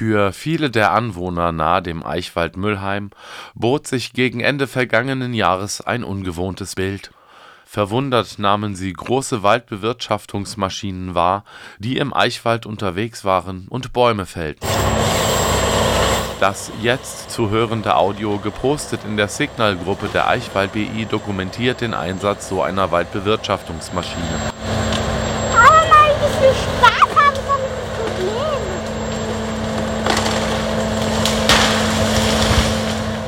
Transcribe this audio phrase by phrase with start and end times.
[0.00, 3.10] Für viele der Anwohner nahe dem Eichwald Müllheim
[3.52, 7.10] bot sich gegen Ende vergangenen Jahres ein ungewohntes Bild.
[7.66, 11.44] Verwundert nahmen sie große Waldbewirtschaftungsmaschinen wahr,
[11.78, 14.66] die im Eichwald unterwegs waren und Bäume fällten.
[16.40, 22.48] Das jetzt zu hörende Audio, gepostet in der Signalgruppe der Eichwald BI, dokumentiert den Einsatz
[22.48, 24.50] so einer Waldbewirtschaftungsmaschine.
[25.52, 28.50] Aber mal ein bisschen Spaß haben ist doch nicht das Problem.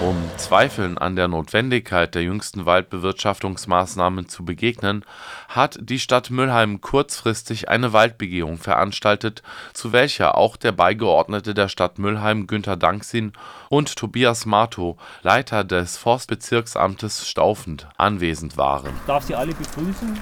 [0.02, 0.16] Um
[0.52, 5.02] Zweifeln an der Notwendigkeit der jüngsten Waldbewirtschaftungsmaßnahmen zu begegnen,
[5.48, 9.42] hat die Stadt Müllheim kurzfristig eine Waldbegehung veranstaltet,
[9.72, 13.32] zu welcher auch der Beigeordnete der Stadt Müllheim Günter Danksin
[13.70, 18.90] und Tobias Mato, Leiter des Forstbezirksamtes Staufend, anwesend waren.
[18.94, 20.18] Ich darf Sie alle begrüßen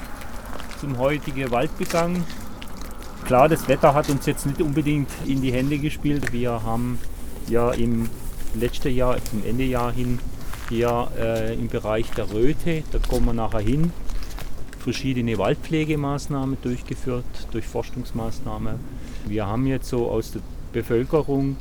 [0.80, 2.24] zum heutigen Waldbegang.
[3.24, 6.32] Klar, das Wetter hat uns jetzt nicht unbedingt in die Hände gespielt.
[6.32, 7.00] Wir haben
[7.48, 8.08] ja im
[8.54, 10.18] letzten Jahr, zum Endejahr hin,
[10.68, 13.92] hier äh, im Bereich der Röte, da kommen wir nachher hin,
[14.78, 18.76] verschiedene Waldpflegemaßnahmen durchgeführt, durch Forschungsmaßnahmen.
[19.26, 20.40] Wir haben jetzt so aus der
[20.72, 21.56] Bevölkerung,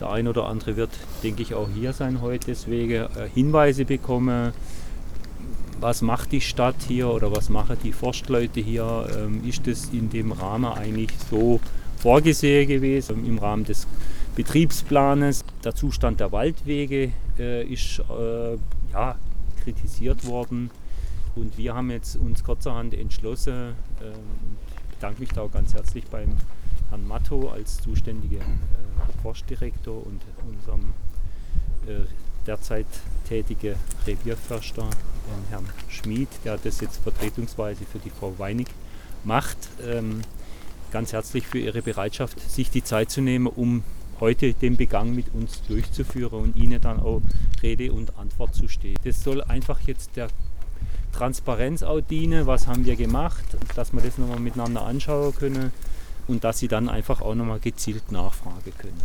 [0.00, 0.90] der ein oder andere wird,
[1.22, 4.52] denke ich, auch hier sein heute, deswegen äh, Hinweise bekommen,
[5.80, 9.06] was macht die Stadt hier oder was machen die Forstleute hier?
[9.16, 11.60] Ähm, ist das in dem Rahmen eigentlich so
[11.98, 13.86] vorgesehen gewesen im Rahmen des
[14.34, 15.44] Betriebsplanes?
[15.62, 18.56] Der Zustand der Waldwege äh, ist äh,
[18.92, 19.16] ja,
[19.62, 20.70] kritisiert worden
[21.36, 24.10] und wir haben jetzt uns kurzerhand entschlossen, äh,
[24.90, 26.36] ich bedanke mich da auch ganz herzlich beim
[26.90, 30.92] Herrn Matto als zuständiger äh, Forstdirektor und unserem
[31.86, 32.06] äh,
[32.46, 32.86] derzeit
[33.28, 33.76] tätige
[34.06, 34.88] Revierförster,
[35.50, 38.66] Herrn Schmid, der das jetzt vertretungsweise für die Frau Weinig
[39.24, 39.56] macht.
[39.82, 40.20] Ähm,
[40.90, 43.82] ganz herzlich für Ihre Bereitschaft, sich die Zeit zu nehmen, um
[44.20, 47.22] heute den Begang mit uns durchzuführen und Ihnen dann auch
[47.62, 48.96] Rede und Antwort zu stehen.
[49.04, 50.28] Das soll einfach jetzt der
[51.12, 53.44] Transparenz auch dienen, was haben wir gemacht,
[53.76, 55.72] dass wir das nochmal miteinander anschauen können
[56.26, 59.00] und dass Sie dann einfach auch nochmal gezielt nachfragen können.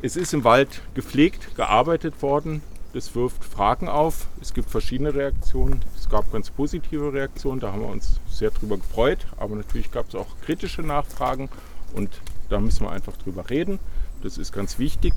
[0.00, 2.62] Es ist im Wald gepflegt, gearbeitet worden.
[2.92, 4.28] Das wirft Fragen auf.
[4.40, 5.80] Es gibt verschiedene Reaktionen.
[5.96, 9.26] Es gab ganz positive Reaktionen, da haben wir uns sehr drüber gefreut.
[9.36, 11.48] Aber natürlich gab es auch kritische Nachfragen
[11.94, 13.78] und da müssen wir einfach drüber reden.
[14.22, 15.14] Das ist ganz wichtig.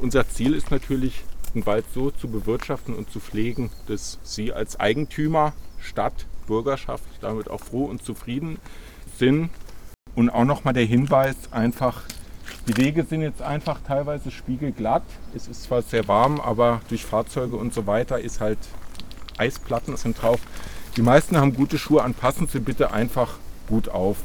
[0.00, 4.78] Unser Ziel ist natürlich, den Wald so zu bewirtschaften und zu pflegen, dass Sie als
[4.78, 8.58] Eigentümer, Stadt, Bürgerschaft damit auch froh und zufrieden
[9.18, 9.50] sind.
[10.14, 12.02] Und auch nochmal der Hinweis, einfach
[12.66, 15.02] die Wege sind jetzt einfach teilweise spiegelglatt.
[15.34, 18.58] Es ist zwar sehr warm, aber durch Fahrzeuge und so weiter ist halt
[19.38, 20.40] Eisplatten sind drauf.
[20.96, 23.38] Die meisten haben gute Schuhe an, passen Sie bitte einfach
[23.68, 24.18] gut auf.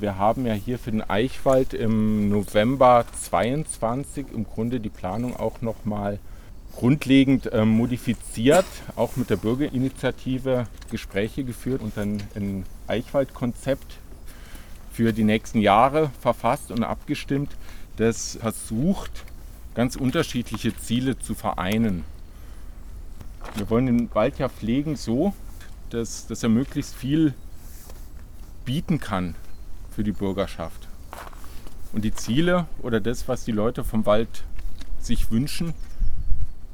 [0.00, 5.60] Wir haben ja hier für den Eichwald im November 22 im Grunde die Planung auch
[5.60, 6.18] nochmal
[6.74, 8.64] grundlegend äh, modifiziert,
[8.96, 13.98] auch mit der Bürgerinitiative Gespräche geführt und dann ein Eichwaldkonzept
[14.90, 17.50] für die nächsten Jahre verfasst und abgestimmt,
[17.98, 19.26] das versucht,
[19.74, 22.04] ganz unterschiedliche Ziele zu vereinen.
[23.54, 25.34] Wir wollen den Wald ja pflegen so,
[25.90, 27.34] dass, dass er möglichst viel
[28.64, 29.34] bieten kann
[30.00, 30.88] für die Bürgerschaft.
[31.92, 34.44] Und die Ziele oder das, was die Leute vom Wald
[34.98, 35.74] sich wünschen,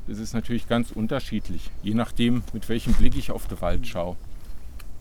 [0.06, 4.14] das ist natürlich ganz unterschiedlich, je nachdem, mit welchem Blick ich auf den Wald schaue.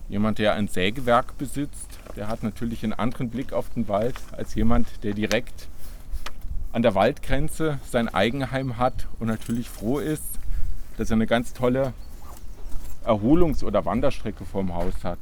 [0.10, 4.56] Jemand, der ein Sägewerk besitzt, der hat natürlich einen anderen Blick auf den Wald als
[4.56, 5.68] jemand, der direkt
[6.72, 10.40] an der Waldgrenze sein Eigenheim hat und natürlich froh ist,
[10.98, 11.94] dass er eine ganz tolle
[13.06, 15.20] Erholungs- oder Wanderstrecke vorm Haus hat.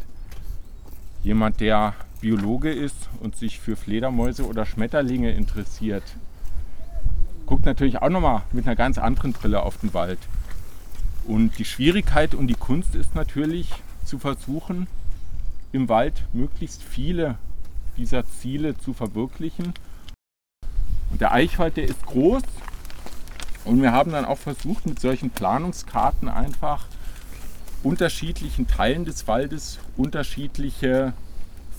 [1.21, 6.03] Jemand, der Biologe ist und sich für Fledermäuse oder Schmetterlinge interessiert,
[7.45, 10.19] guckt natürlich auch nochmal mit einer ganz anderen Brille auf den Wald.
[11.27, 13.69] Und die Schwierigkeit und die Kunst ist natürlich
[14.05, 14.87] zu versuchen,
[15.73, 17.35] im Wald möglichst viele
[17.97, 19.73] dieser Ziele zu verwirklichen.
[21.11, 22.43] Und der Eichwald, der ist groß.
[23.65, 26.85] Und wir haben dann auch versucht, mit solchen Planungskarten einfach
[27.83, 31.11] unterschiedlichen Teilen des Waldes unterschiedliche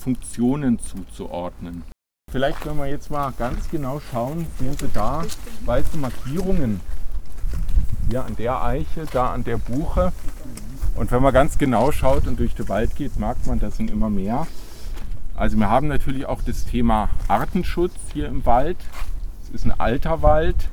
[0.05, 1.83] Funktionen zuzuordnen.
[2.31, 5.25] Vielleicht, wenn wir jetzt mal ganz genau schauen, sehen Sie da
[5.65, 6.81] weiße Markierungen.
[8.11, 10.13] Hier an der Eiche, da an der Buche.
[10.95, 13.91] Und wenn man ganz genau schaut und durch den Wald geht, merkt man, das sind
[13.91, 14.47] immer mehr.
[15.35, 18.77] Also wir haben natürlich auch das Thema Artenschutz hier im Wald.
[19.43, 20.69] Es ist ein alter Wald.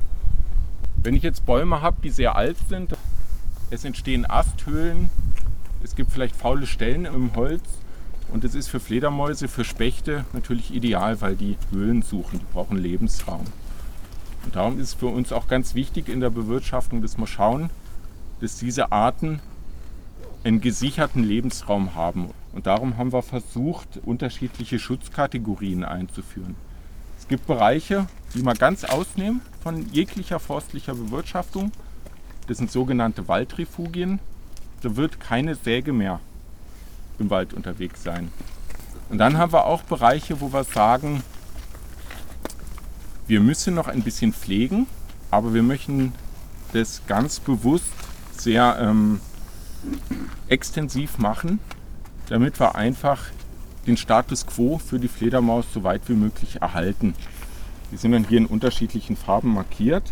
[1.02, 2.98] Wenn ich jetzt Bäume habe, die sehr alt sind,
[3.70, 5.10] es entstehen Asthöhlen,
[5.84, 7.64] es gibt vielleicht faule Stellen im Holz
[8.32, 12.78] Und es ist für Fledermäuse, für Spechte natürlich ideal, weil die Höhlen suchen, die brauchen
[12.78, 13.44] Lebensraum.
[14.46, 17.70] Und darum ist es für uns auch ganz wichtig in der Bewirtschaftung, dass wir schauen,
[18.40, 19.42] dass diese Arten
[20.44, 22.30] einen gesicherten Lebensraum haben.
[22.54, 26.56] Und darum haben wir versucht, unterschiedliche Schutzkategorien einzuführen.
[27.20, 31.72] Es gibt Bereiche, die wir ganz ausnehmen von jeglicher forstlicher Bewirtschaftung.
[32.48, 34.20] Das sind sogenannte Waldrefugien.
[34.82, 36.20] Da wird keine Säge mehr
[37.22, 38.30] im Wald unterwegs sein.
[39.10, 41.24] Und dann haben wir auch Bereiche, wo wir sagen,
[43.28, 44.88] wir müssen noch ein bisschen pflegen,
[45.30, 46.14] aber wir möchten
[46.74, 47.94] das ganz bewusst
[48.38, 49.20] sehr ähm,
[50.48, 51.60] extensiv machen,
[52.28, 53.20] damit wir einfach
[53.88, 57.14] den Status quo für die Fledermaus so weit wie möglich erhalten.
[57.92, 60.04] Die sind dann hier in unterschiedlichen Farben markiert.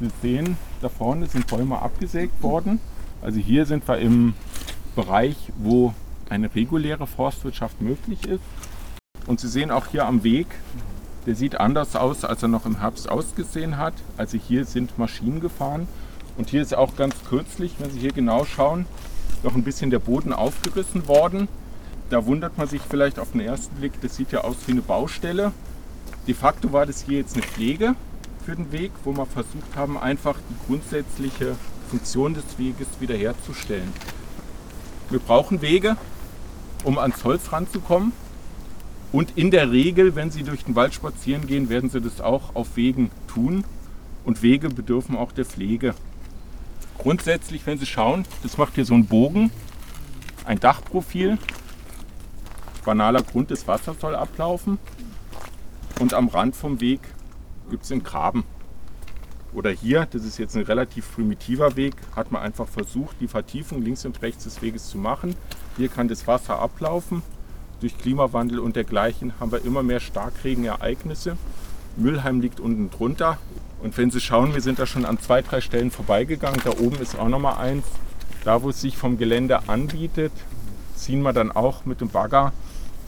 [0.00, 2.80] Sie sehen, da vorne sind Bäume abgesägt worden.
[3.22, 4.34] Also hier sind wir im
[4.94, 5.94] Bereich, wo
[6.28, 8.42] eine reguläre Forstwirtschaft möglich ist.
[9.26, 10.46] Und Sie sehen auch hier am Weg,
[11.26, 13.94] der sieht anders aus, als er noch im Herbst ausgesehen hat.
[14.16, 15.88] Also hier sind Maschinen gefahren.
[16.36, 18.86] Und hier ist auch ganz kürzlich, wenn Sie hier genau schauen,
[19.42, 21.48] noch ein bisschen der Boden aufgerissen worden.
[22.10, 24.82] Da wundert man sich vielleicht auf den ersten Blick, das sieht ja aus wie eine
[24.82, 25.52] Baustelle.
[26.26, 27.94] De facto war das hier jetzt eine Pflege
[28.44, 31.56] für den Weg, wo wir versucht haben, einfach die grundsätzliche
[31.90, 33.92] Funktion des Weges wiederherzustellen.
[35.10, 35.96] Wir brauchen Wege,
[36.84, 38.12] um ans Holz ranzukommen.
[39.12, 42.54] Und in der Regel, wenn Sie durch den Wald spazieren gehen, werden Sie das auch
[42.54, 43.64] auf Wegen tun.
[44.24, 45.94] Und Wege bedürfen auch der Pflege.
[46.98, 49.50] Grundsätzlich, wenn Sie schauen, das macht hier so einen Bogen,
[50.44, 51.38] ein Dachprofil.
[52.84, 54.78] Banaler Grund, das Wasser soll ablaufen.
[56.00, 57.00] Und am Rand vom Weg
[57.70, 58.44] gibt es einen Graben.
[59.56, 63.80] Oder hier, das ist jetzt ein relativ primitiver Weg, hat man einfach versucht, die Vertiefung
[63.80, 65.34] links und rechts des Weges zu machen.
[65.78, 67.22] Hier kann das Wasser ablaufen.
[67.80, 71.38] Durch Klimawandel und dergleichen haben wir immer mehr Starkregenereignisse.
[71.96, 73.38] Müllheim liegt unten drunter.
[73.82, 76.60] Und wenn Sie schauen, wir sind da schon an zwei, drei Stellen vorbeigegangen.
[76.62, 77.86] Da oben ist auch nochmal eins.
[78.44, 80.32] Da, wo es sich vom Gelände anbietet,
[80.94, 82.52] ziehen wir dann auch mit dem Bagger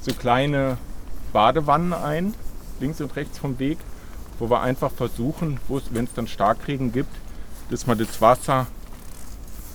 [0.01, 0.79] so kleine
[1.35, 2.33] Badewannen ein,
[2.81, 3.77] links und rechts vom Weg,
[4.39, 7.15] wo wir einfach versuchen, wenn es dann Starkregen gibt,
[7.71, 8.67] dass man das Wasser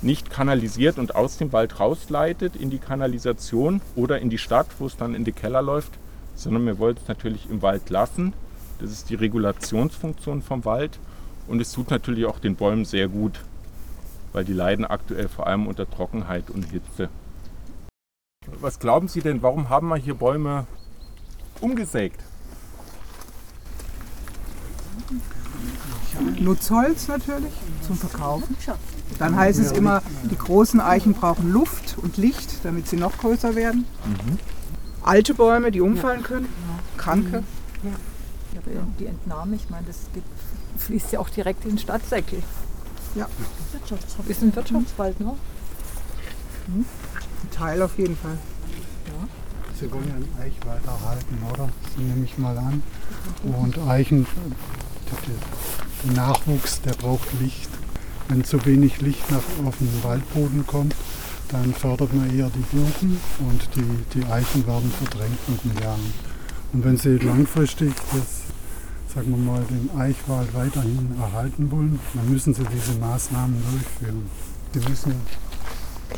[0.01, 4.85] nicht kanalisiert und aus dem Wald rausleitet in die Kanalisation oder in die Stadt, wo
[4.85, 5.91] es dann in die Keller läuft,
[6.35, 8.33] sondern wir wollen es natürlich im Wald lassen.
[8.79, 10.99] Das ist die Regulationsfunktion vom Wald
[11.47, 13.39] und es tut natürlich auch den Bäumen sehr gut,
[14.33, 17.09] weil die leiden aktuell vor allem unter Trockenheit und Hitze.
[18.59, 20.67] Was glauben Sie denn, warum haben wir hier Bäume
[21.61, 22.19] umgesägt?
[26.39, 27.53] Nutzholz natürlich
[27.85, 28.55] zum Verkaufen.
[29.19, 33.55] Dann heißt es immer, die großen Eichen brauchen Luft und Licht, damit sie noch größer
[33.55, 33.85] werden.
[34.05, 34.39] Mhm.
[35.03, 36.47] Alte Bäume, die umfallen können,
[36.97, 37.43] Kranke.
[37.83, 37.91] Ja.
[38.73, 40.23] Ja, die Entnahme, ich meine, das geht,
[40.77, 42.41] fließt ja auch direkt in den Stadtsäckel.
[43.15, 43.27] Ja.
[44.27, 45.35] Ist ein Wirtschaftswald, ne?
[46.67, 46.85] Hm?
[47.43, 48.37] Ein Teil auf jeden Fall.
[49.07, 49.27] Ja.
[49.79, 51.69] Sie wollen ja einen Eichwald erhalten, oder?
[51.83, 52.81] Das nehme ich mal an.
[53.43, 54.25] Und Eichen,
[56.15, 57.69] Nachwuchs, der braucht Licht.
[58.27, 60.95] Wenn zu wenig Licht nach, auf den Waldboden kommt,
[61.49, 66.13] dann fördert man eher die Buchen und die, die Eichen werden verdrängt mit den Jahren.
[66.73, 72.53] Und wenn Sie langfristig das, sagen wir mal, den Eichwald weiterhin erhalten wollen, dann müssen
[72.53, 74.23] Sie diese Maßnahmen durchführen.
[74.73, 75.13] Sie müssen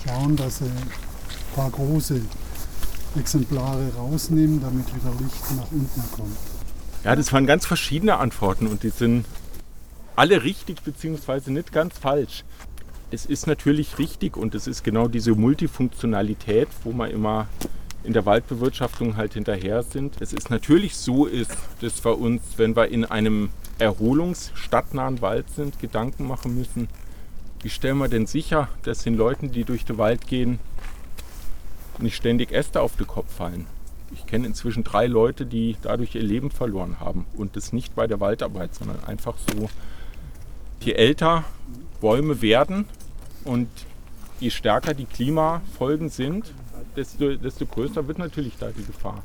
[0.05, 2.21] schauen, dass Sie ein paar große
[3.17, 6.37] Exemplare rausnehmen, damit wieder Licht nach unten kommt.
[7.03, 9.25] Ja, das waren ganz verschiedene Antworten und die sind
[10.15, 11.51] alle richtig bzw.
[11.51, 12.43] nicht ganz falsch.
[13.11, 17.47] Es ist natürlich richtig und es ist genau diese Multifunktionalität, wo man immer
[18.03, 20.15] in der Waldbewirtschaftung halt hinterher sind.
[20.19, 25.79] Es ist natürlich so ist, dass wir uns, wenn wir in einem erholungsstadtnahen Wald sind,
[25.79, 26.87] Gedanken machen müssen,
[27.61, 30.59] wie stellen wir denn sicher, dass den Leuten, die durch den Wald gehen,
[31.97, 33.65] nicht ständig Äste auf den Kopf fallen.
[34.13, 37.25] Ich kenne inzwischen drei Leute, die dadurch ihr Leben verloren haben.
[37.35, 39.69] Und das nicht bei der Waldarbeit, sondern einfach so.
[40.79, 41.43] Je älter
[42.01, 42.85] Bäume werden
[43.43, 43.67] und
[44.39, 46.53] je stärker die Klimafolgen sind,
[46.95, 49.23] desto, desto größer wird natürlich da die Gefahr.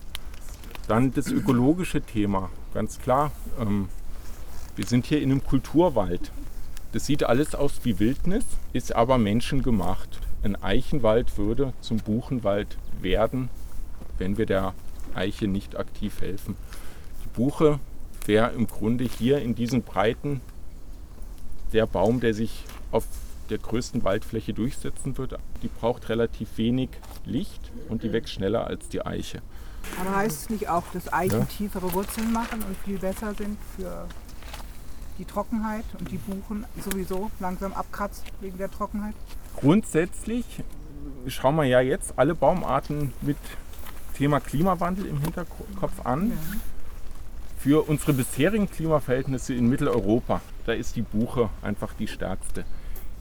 [0.88, 3.32] Dann das ökologische Thema, ganz klar.
[3.60, 3.88] Ähm,
[4.76, 6.32] wir sind hier in einem Kulturwald.
[6.92, 10.20] Das sieht alles aus wie Wildnis, ist aber menschengemacht.
[10.42, 13.50] Ein Eichenwald würde zum Buchenwald werden,
[14.18, 14.74] wenn wir der
[15.14, 16.56] Eiche nicht aktiv helfen.
[17.24, 17.78] Die Buche
[18.26, 20.40] wäre im Grunde hier in diesen Breiten
[21.72, 23.04] der Baum, der sich auf
[23.48, 25.38] der größten Waldfläche durchsetzen wird.
[25.62, 26.90] Die braucht relativ wenig
[27.24, 29.42] Licht und die wächst schneller als die Eiche.
[30.00, 31.44] Aber heißt es nicht auch, dass Eichen Ja.
[31.46, 34.06] tiefere Wurzeln machen und viel besser sind für
[35.18, 39.14] die Trockenheit und die Buchen sowieso langsam abkratzt wegen der Trockenheit?
[39.56, 40.44] Grundsätzlich
[41.26, 43.36] schauen wir ja jetzt alle Baumarten mit
[44.14, 46.32] Thema Klimawandel im Hinterkopf an.
[47.58, 52.64] Für unsere bisherigen Klimaverhältnisse in Mitteleuropa, da ist die Buche einfach die stärkste.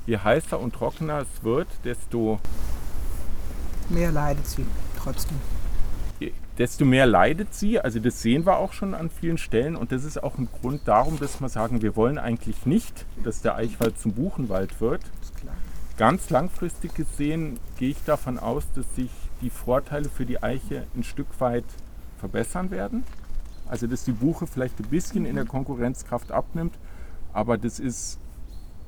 [0.06, 2.40] Je heißer und trockener es wird, desto,
[3.90, 4.66] Mehr leidet sie
[4.98, 5.38] trotzdem.
[6.58, 7.80] desto mehr leidet sie.
[7.80, 9.76] Also das sehen wir auch schon an vielen Stellen.
[9.76, 13.42] Und das ist auch ein Grund darum, dass wir sagen, wir wollen eigentlich nicht, dass
[13.42, 15.02] der Eichwald zum Buchenwald wird.
[15.98, 19.10] Ganz langfristig gesehen gehe ich davon aus, dass sich
[19.42, 21.66] die Vorteile für die Eiche ein Stück weit
[22.20, 23.04] verbessern werden.
[23.68, 26.74] Also dass die Buche vielleicht ein bisschen in der Konkurrenzkraft abnimmt,
[27.34, 28.20] aber das ist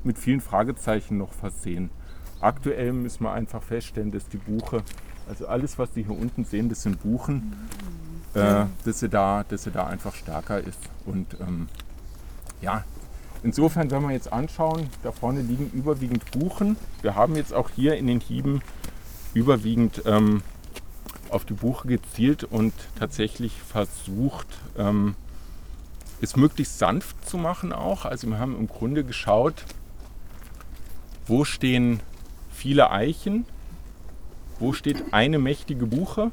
[0.03, 1.89] mit vielen Fragezeichen noch versehen.
[2.39, 4.83] Aktuell müssen wir einfach feststellen, dass die Buche,
[5.29, 7.53] also alles, was Sie hier unten sehen, das sind Buchen,
[8.33, 10.79] äh, dass, sie da, dass sie da einfach stärker ist.
[11.05, 11.67] Und ähm,
[12.61, 12.83] ja,
[13.43, 16.77] Insofern, wenn wir jetzt anschauen, da vorne liegen überwiegend Buchen.
[17.01, 18.61] Wir haben jetzt auch hier in den Hieben
[19.33, 20.43] überwiegend ähm,
[21.29, 25.15] auf die Buche gezielt und tatsächlich versucht, ähm,
[26.21, 28.05] es möglichst sanft zu machen auch.
[28.05, 29.65] Also wir haben im Grunde geschaut,
[31.25, 31.99] wo stehen
[32.51, 33.45] viele Eichen,
[34.59, 36.31] wo steht eine mächtige Buche,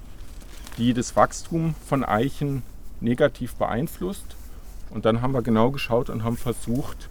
[0.77, 2.63] die das Wachstum von Eichen
[3.01, 4.37] negativ beeinflusst.
[4.91, 7.09] Und dann haben wir genau geschaut und haben versucht,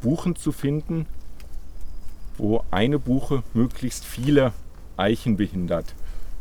[0.00, 1.06] Buchen zu finden,
[2.36, 4.52] wo eine Buche möglichst viele
[4.96, 5.94] Eichen behindert.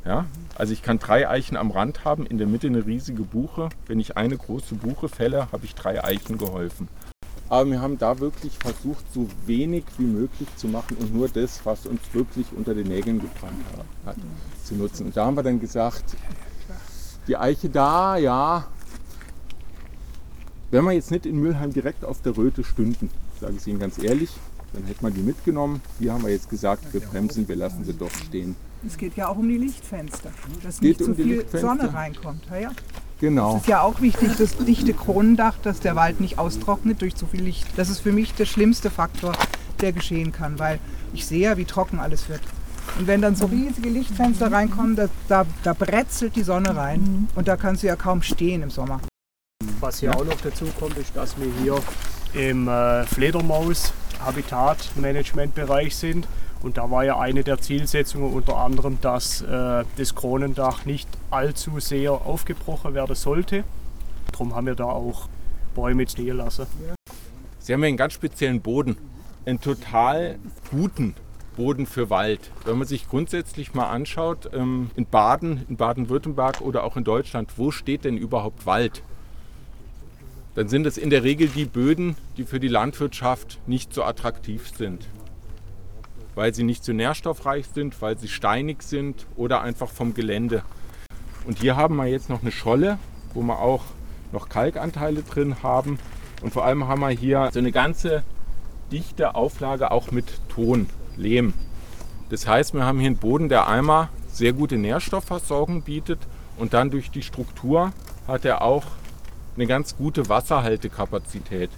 [0.07, 0.25] Ja?
[0.55, 3.69] Also ich kann drei Eichen am Rand haben, in der Mitte eine riesige Buche.
[3.85, 6.87] Wenn ich eine große Buche fälle, habe ich drei Eichen geholfen.
[7.49, 11.65] Aber wir haben da wirklich versucht, so wenig wie möglich zu machen und nur das,
[11.65, 13.63] was uns wirklich unter den Nägeln gebrannt
[14.05, 14.15] hat,
[14.63, 15.07] zu nutzen.
[15.07, 16.15] Und da haben wir dann gesagt,
[17.27, 18.67] die Eiche da, ja,
[20.71, 23.09] wenn wir jetzt nicht in Mülheim direkt auf der Röte stünden,
[23.39, 24.31] sage ich Ihnen ganz ehrlich,
[24.77, 25.81] dann hätte man die mitgenommen.
[25.99, 28.55] Hier haben wir jetzt gesagt, wir bremsen, wir lassen sie doch stehen.
[28.85, 30.29] Es geht ja auch um die Lichtfenster,
[30.63, 31.59] dass Geht nicht um so die viel.
[31.59, 32.43] Sonne reinkommt.
[32.51, 32.71] Ja, ja.
[33.19, 33.55] Genau.
[33.55, 37.25] Es ist ja auch wichtig, das dichte Kronendach, dass der Wald nicht austrocknet durch zu
[37.25, 37.65] viel Licht.
[37.75, 39.33] Das ist für mich der schlimmste Faktor,
[39.81, 40.79] der geschehen kann, weil
[41.13, 42.41] ich sehe ja, wie trocken alles wird.
[42.99, 47.47] Und wenn dann so riesige Lichtfenster reinkommen, da, da, da bretzelt die Sonne rein und
[47.47, 49.01] da kannst du ja kaum stehen im Sommer.
[49.79, 51.79] Was hier auch noch dazu kommt, ist, dass wir hier
[52.33, 53.05] im äh,
[54.17, 56.27] Fledermaus-Habitat-Management-Bereich sind.
[56.61, 61.79] Und da war ja eine der Zielsetzungen unter anderem, dass äh, das Kronendach nicht allzu
[61.79, 63.63] sehr aufgebrochen werden sollte.
[64.31, 65.27] Darum haben wir da auch
[65.75, 66.65] Bäume stehen lassen.
[67.59, 68.97] Sie haben ja einen ganz speziellen Boden.
[69.45, 70.39] Einen total
[70.71, 71.15] guten
[71.55, 72.51] Boden für Wald.
[72.65, 77.51] Wenn man sich grundsätzlich mal anschaut, ähm, in Baden, in Baden-Württemberg oder auch in Deutschland,
[77.57, 79.03] wo steht denn überhaupt Wald?
[80.57, 84.71] Dann sind es in der Regel die Böden, die für die Landwirtschaft nicht so attraktiv
[84.75, 85.05] sind.
[86.33, 90.63] Weil sie nicht so nährstoffreich sind, weil sie steinig sind oder einfach vom Gelände.
[91.45, 92.97] Und hier haben wir jetzt noch eine Scholle,
[93.35, 93.83] wo wir auch
[94.31, 95.99] noch Kalkanteile drin haben.
[96.41, 98.23] Und vor allem haben wir hier so eine ganze
[98.91, 101.53] dichte Auflage auch mit Ton, Lehm.
[102.31, 106.17] Das heißt, wir haben hier einen Boden, der einmal sehr gute Nährstoffversorgung bietet
[106.57, 107.93] und dann durch die Struktur
[108.27, 108.85] hat er auch
[109.57, 111.71] eine ganz gute Wasserhaltekapazität.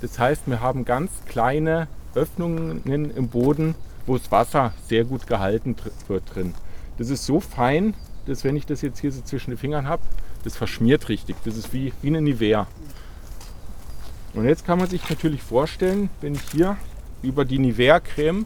[0.00, 3.74] Das heißt, wir haben ganz kleine Öffnungen im Boden,
[4.06, 5.74] wo das Wasser sehr gut gehalten
[6.06, 6.54] wird drin.
[6.98, 7.94] Das ist so fein,
[8.26, 10.02] dass wenn ich das jetzt hier so zwischen den Fingern habe,
[10.44, 11.36] das verschmiert richtig.
[11.44, 12.66] Das ist wie, wie eine Nivea.
[14.34, 16.76] Und jetzt kann man sich natürlich vorstellen, wenn ich hier
[17.22, 18.44] über die Nivea-Creme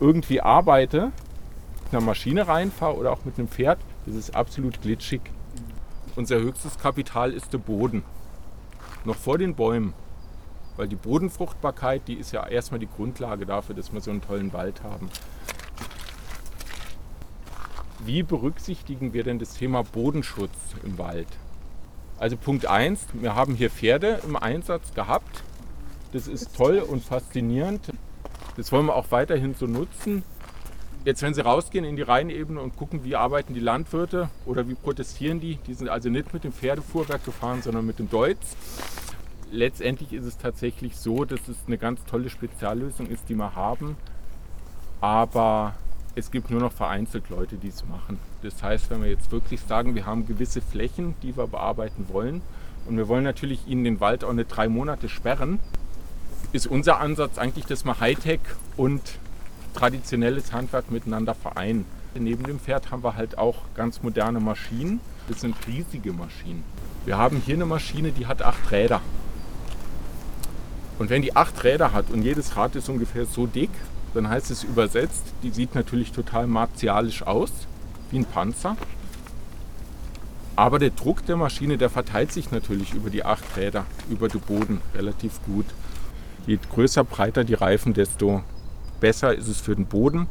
[0.00, 1.12] irgendwie arbeite,
[1.84, 5.20] mit einer Maschine reinfahre oder auch mit einem Pferd, das ist absolut glitschig.
[6.14, 8.02] Unser höchstes Kapital ist der Boden.
[9.06, 9.94] Noch vor den Bäumen.
[10.76, 14.52] Weil die Bodenfruchtbarkeit, die ist ja erstmal die Grundlage dafür, dass wir so einen tollen
[14.52, 15.08] Wald haben.
[18.04, 20.50] Wie berücksichtigen wir denn das Thema Bodenschutz
[20.84, 21.28] im Wald?
[22.18, 25.42] Also Punkt 1, wir haben hier Pferde im Einsatz gehabt.
[26.12, 27.90] Das ist toll und faszinierend.
[28.56, 30.24] Das wollen wir auch weiterhin so nutzen.
[31.04, 34.74] Jetzt, wenn Sie rausgehen in die Rheinebene und gucken, wie arbeiten die Landwirte oder wie
[34.74, 38.56] protestieren die, die sind also nicht mit dem Pferdefuhrwerk gefahren, sondern mit dem Deutz.
[39.50, 43.96] Letztendlich ist es tatsächlich so, dass es eine ganz tolle Speziallösung ist, die wir haben.
[45.00, 45.74] Aber
[46.14, 48.20] es gibt nur noch vereinzelt Leute, die es machen.
[48.42, 52.42] Das heißt, wenn wir jetzt wirklich sagen, wir haben gewisse Flächen, die wir bearbeiten wollen
[52.86, 55.58] und wir wollen natürlich ihnen den Wald auch nicht drei Monate sperren,
[56.52, 58.40] ist unser Ansatz eigentlich, dass wir Hightech
[58.76, 59.00] und
[59.72, 61.84] traditionelles Handwerk miteinander vereinen.
[62.14, 65.00] Neben dem Pferd haben wir halt auch ganz moderne Maschinen.
[65.28, 66.62] Das sind riesige Maschinen.
[67.04, 69.00] Wir haben hier eine Maschine, die hat acht Räder.
[70.98, 73.70] Und wenn die acht Räder hat und jedes Rad ist ungefähr so dick,
[74.14, 77.50] dann heißt es übersetzt, die sieht natürlich total martialisch aus,
[78.10, 78.76] wie ein Panzer.
[80.54, 84.40] Aber der Druck der Maschine, der verteilt sich natürlich über die acht Räder, über den
[84.40, 85.64] Boden relativ gut.
[86.46, 88.42] Je größer, breiter die Reifen, desto
[89.02, 90.28] besser ist es für den Boden.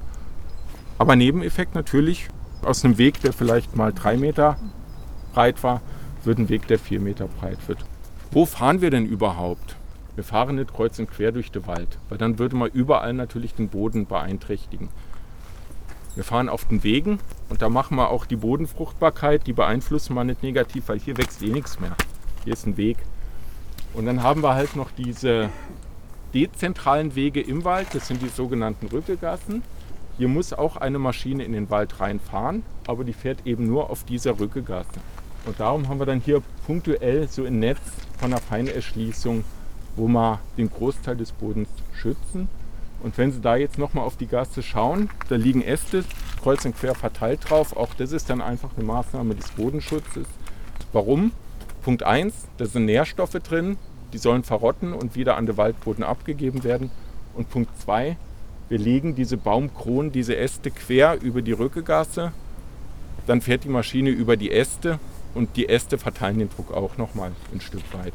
[0.98, 2.30] Aber Nebeneffekt natürlich,
[2.64, 4.58] aus einem Weg, der vielleicht mal drei Meter
[5.34, 5.82] breit war,
[6.24, 7.86] wird ein Weg, der vier Meter breit wird.
[8.32, 9.76] Wo fahren wir denn überhaupt?
[10.16, 13.54] Wir fahren nicht kreuz und quer durch den Wald, weil dann würde man überall natürlich
[13.54, 14.90] den Boden beeinträchtigen.
[16.16, 20.24] Wir fahren auf den Wegen und da machen wir auch die Bodenfruchtbarkeit, die beeinflussen wir
[20.24, 21.96] nicht negativ, weil hier wächst eh nichts mehr.
[22.44, 22.98] Hier ist ein Weg.
[23.94, 25.50] Und dann haben wir halt noch diese
[26.34, 29.64] dezentralen Wege im Wald, das sind die sogenannten Rückegassen.
[30.18, 34.04] Hier muss auch eine Maschine in den Wald reinfahren, aber die fährt eben nur auf
[34.04, 35.00] dieser Rückegasse.
[35.46, 37.80] Und darum haben wir dann hier punktuell so ein Netz
[38.20, 39.44] von einer Feinerschließung,
[39.96, 42.48] wo wir den Großteil des Bodens schützen.
[43.02, 46.04] Und wenn Sie da jetzt nochmal auf die Gasse schauen, da liegen Äste
[46.42, 47.76] kreuz und quer verteilt drauf.
[47.76, 50.28] Auch das ist dann einfach eine Maßnahme des Bodenschutzes.
[50.94, 51.32] Warum?
[51.84, 53.78] Punkt 1, da sind Nährstoffe drin,
[54.14, 56.92] die sollen verrotten und wieder an den Waldboden abgegeben werden.
[57.34, 58.18] Und Punkt 2,
[58.70, 62.32] wir legen diese Baumkronen, diese Äste quer über die Rückegasse.
[63.28, 65.00] Dann fährt die Maschine über die Äste
[65.34, 68.14] und die Äste verteilen den Druck auch nochmal ein Stück weit.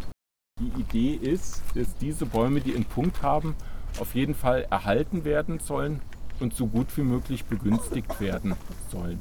[0.58, 3.54] Die Idee ist, dass diese Bäume, die einen Punkt haben,
[4.00, 6.00] auf jeden Fall erhalten werden sollen
[6.40, 8.54] und so gut wie möglich begünstigt werden
[8.90, 9.20] sollen.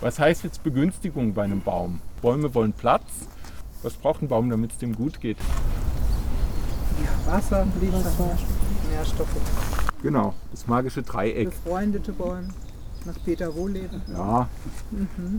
[0.00, 2.00] Was heißt jetzt Begünstigung bei einem Baum?
[2.22, 3.28] Bäume wollen Platz.
[3.82, 5.38] Was braucht ein Baum, damit es dem gut geht?
[7.02, 8.36] Ja, Wasser, Lichtwasser,
[8.90, 9.36] Nährstoffe.
[10.02, 11.50] Genau, das magische Dreieck.
[11.50, 12.48] Befreundete Bäume.
[13.06, 14.02] Nach Peter Wohleben.
[14.08, 14.46] Ja,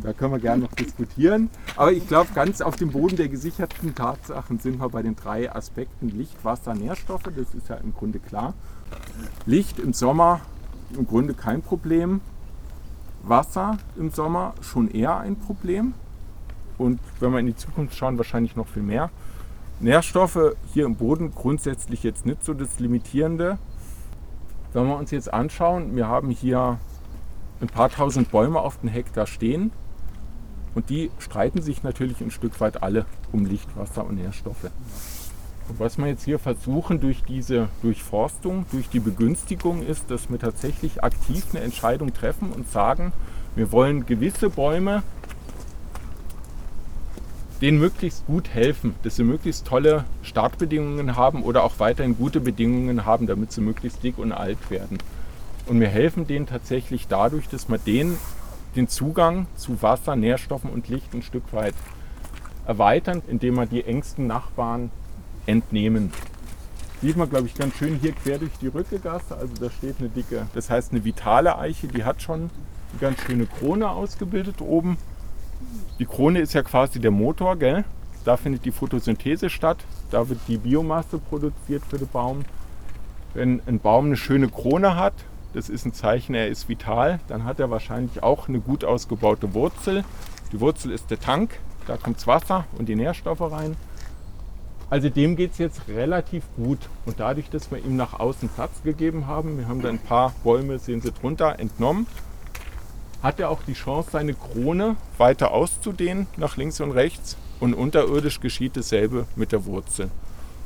[0.01, 1.51] da können wir gerne noch diskutieren.
[1.75, 5.53] Aber ich glaube, ganz auf dem Boden der gesicherten Tatsachen sind wir bei den drei
[5.53, 7.21] Aspekten Licht, Wasser, Nährstoffe.
[7.23, 8.55] Das ist ja im Grunde klar.
[9.45, 10.41] Licht im Sommer
[10.97, 12.21] im Grunde kein Problem.
[13.21, 15.93] Wasser im Sommer schon eher ein Problem.
[16.81, 19.11] Und wenn wir in die Zukunft schauen, wahrscheinlich noch viel mehr.
[19.79, 23.59] Nährstoffe hier im Boden grundsätzlich jetzt nicht so das Limitierende.
[24.73, 26.79] Wenn wir uns jetzt anschauen, wir haben hier
[27.61, 29.71] ein paar tausend Bäume auf dem Hektar stehen
[30.73, 34.71] und die streiten sich natürlich ein Stück weit alle um Licht, Wasser und Nährstoffe.
[35.69, 40.39] Und was wir jetzt hier versuchen durch diese Durchforstung, durch die Begünstigung ist, dass wir
[40.39, 43.13] tatsächlich aktiv eine Entscheidung treffen und sagen,
[43.55, 45.03] wir wollen gewisse Bäume
[47.61, 53.05] denen möglichst gut helfen, dass sie möglichst tolle Startbedingungen haben oder auch weiterhin gute Bedingungen
[53.05, 54.97] haben, damit sie möglichst dick und alt werden.
[55.67, 58.17] Und wir helfen denen tatsächlich dadurch, dass wir denen
[58.75, 61.75] den Zugang zu Wasser, Nährstoffen und Licht ein Stück weit
[62.65, 64.91] erweitern, indem wir die engsten Nachbarn
[65.45, 66.11] entnehmen.
[67.01, 69.35] Sieht man, glaube ich, ganz schön hier quer durch die Rückegasse.
[69.35, 73.21] Also da steht eine dicke, das heißt eine vitale Eiche, die hat schon eine ganz
[73.21, 74.97] schöne Krone ausgebildet oben.
[75.99, 77.83] Die Krone ist ja quasi der Motor, gell?
[78.23, 79.77] Da findet die Photosynthese statt.
[80.11, 82.43] Da wird die Biomasse produziert für den Baum.
[83.33, 85.13] Wenn ein Baum eine schöne Krone hat,
[85.53, 89.53] das ist ein Zeichen, er ist vital, dann hat er wahrscheinlich auch eine gut ausgebaute
[89.53, 90.03] Wurzel.
[90.51, 93.75] Die Wurzel ist der Tank, da kommt das Wasser und die Nährstoffe rein.
[94.89, 96.79] Also dem geht es jetzt relativ gut.
[97.05, 100.33] Und dadurch, dass wir ihm nach außen Platz gegeben haben, wir haben da ein paar
[100.43, 102.07] Bäume, sehen Sie drunter, entnommen,
[103.21, 107.37] hat er auch die Chance, seine Krone weiter auszudehnen nach links und rechts.
[107.59, 110.09] Und unterirdisch geschieht dasselbe mit der Wurzel.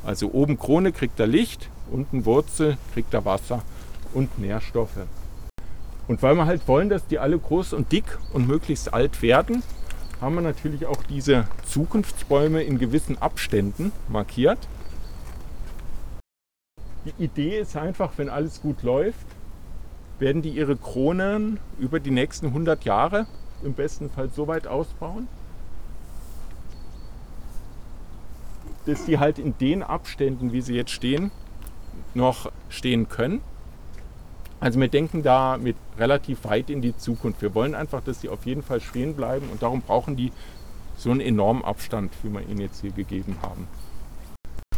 [0.04, 3.62] Also oben Krone kriegt er Licht, unten Wurzel kriegt er Wasser
[4.14, 5.04] und Nährstoffe.
[6.08, 9.62] Und weil wir halt wollen, dass die alle groß und dick und möglichst alt werden,
[10.20, 14.58] haben wir natürlich auch diese Zukunftsbäume in gewissen Abständen markiert.
[17.04, 19.26] Die Idee ist einfach, wenn alles gut läuft,
[20.18, 23.26] werden die ihre Kronen über die nächsten 100 Jahre
[23.62, 25.28] im besten Fall so weit ausbauen,
[28.86, 31.30] dass die halt in den Abständen, wie sie jetzt stehen,
[32.14, 33.40] noch stehen können.
[34.58, 37.42] Also wir denken da mit relativ weit in die Zukunft.
[37.42, 40.32] Wir wollen einfach, dass sie auf jeden Fall stehen bleiben und darum brauchen die
[40.96, 43.68] so einen enormen Abstand, wie wir ihn jetzt hier gegeben haben.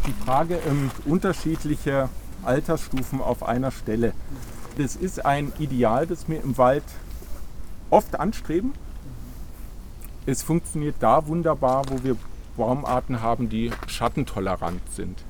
[0.05, 2.09] Die Frage ähm, unterschiedliche
[2.43, 4.13] Altersstufen auf einer Stelle.
[4.79, 6.85] Das ist ein Ideal, das wir im Wald
[7.89, 8.71] oft anstreben.
[10.25, 12.15] Es funktioniert da wunderbar, wo wir
[12.55, 15.21] Baumarten haben, die schattentolerant sind.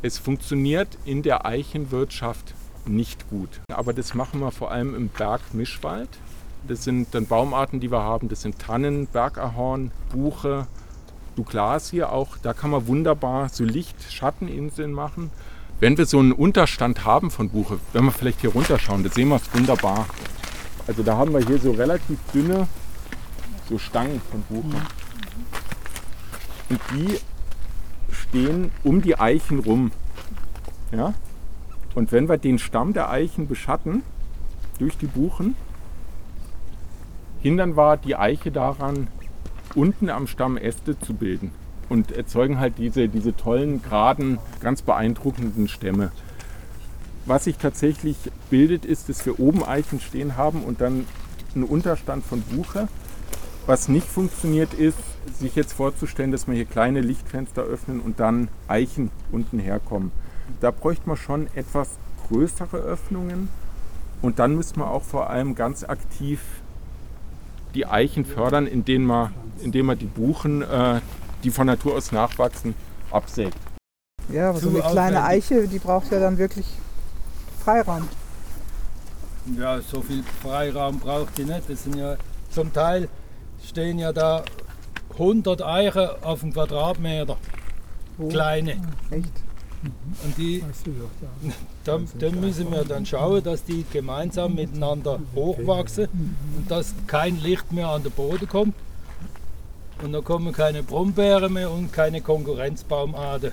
[0.00, 2.54] Es funktioniert in der Eichenwirtschaft
[2.86, 3.60] nicht gut.
[3.68, 6.08] Aber das machen wir vor allem im Bergmischwald.
[6.66, 8.30] Das sind dann Baumarten, die wir haben.
[8.30, 10.66] Das sind Tannen, Bergahorn, Buche,
[11.36, 12.38] Douglasie auch.
[12.38, 15.30] Da kann man wunderbar so Licht-Schatteninseln machen.
[15.82, 19.30] Wenn wir so einen Unterstand haben von Buche, wenn wir vielleicht hier runterschauen, das sehen
[19.30, 20.06] wir es wunderbar.
[20.86, 22.68] Also da haben wir hier so relativ dünne
[23.68, 24.76] so Stangen von Buche.
[26.70, 27.18] Und die
[28.12, 29.90] stehen um die Eichen rum.
[30.92, 31.14] Ja?
[31.96, 34.04] Und wenn wir den Stamm der Eichen beschatten,
[34.78, 35.56] durch die Buchen,
[37.40, 39.08] hindern wir die Eiche daran,
[39.74, 41.50] unten am Stamm Äste zu bilden.
[41.88, 46.10] Und erzeugen halt diese, diese tollen, geraden, ganz beeindruckenden Stämme.
[47.26, 48.16] Was sich tatsächlich
[48.50, 51.06] bildet, ist, dass wir oben Eichen stehen haben und dann
[51.54, 52.88] einen Unterstand von Buche.
[53.66, 54.98] Was nicht funktioniert, ist,
[55.38, 60.10] sich jetzt vorzustellen, dass wir hier kleine Lichtfenster öffnen und dann Eichen unten herkommen.
[60.60, 61.90] Da bräuchte man schon etwas
[62.28, 63.48] größere Öffnungen
[64.20, 66.40] und dann müsste man auch vor allem ganz aktiv
[67.74, 71.00] die Eichen fördern, indem man, indem man die Buchen, äh,
[71.42, 72.74] die von Natur aus nachwachsen,
[73.10, 73.56] absägt.
[74.30, 76.66] Ja, aber so eine kleine Eiche, die braucht ja dann wirklich
[77.64, 78.08] Freiraum.
[79.58, 81.68] Ja, so viel Freiraum braucht die nicht.
[81.68, 82.16] Das sind ja
[82.50, 83.08] zum Teil
[83.66, 84.44] stehen ja da
[85.12, 87.36] 100 Eichen auf dem Quadratmeter.
[88.18, 88.28] Oh.
[88.28, 88.72] Kleine.
[89.10, 89.32] Echt?
[90.24, 90.62] Und die,
[91.84, 96.08] da, da müssen wir dann schauen, dass die gemeinsam miteinander hochwachsen
[96.56, 98.74] und dass kein Licht mehr an den Boden kommt.
[100.02, 103.52] Und da kommen keine Brombeeren mehr und keine Konkurrenzbaumarten.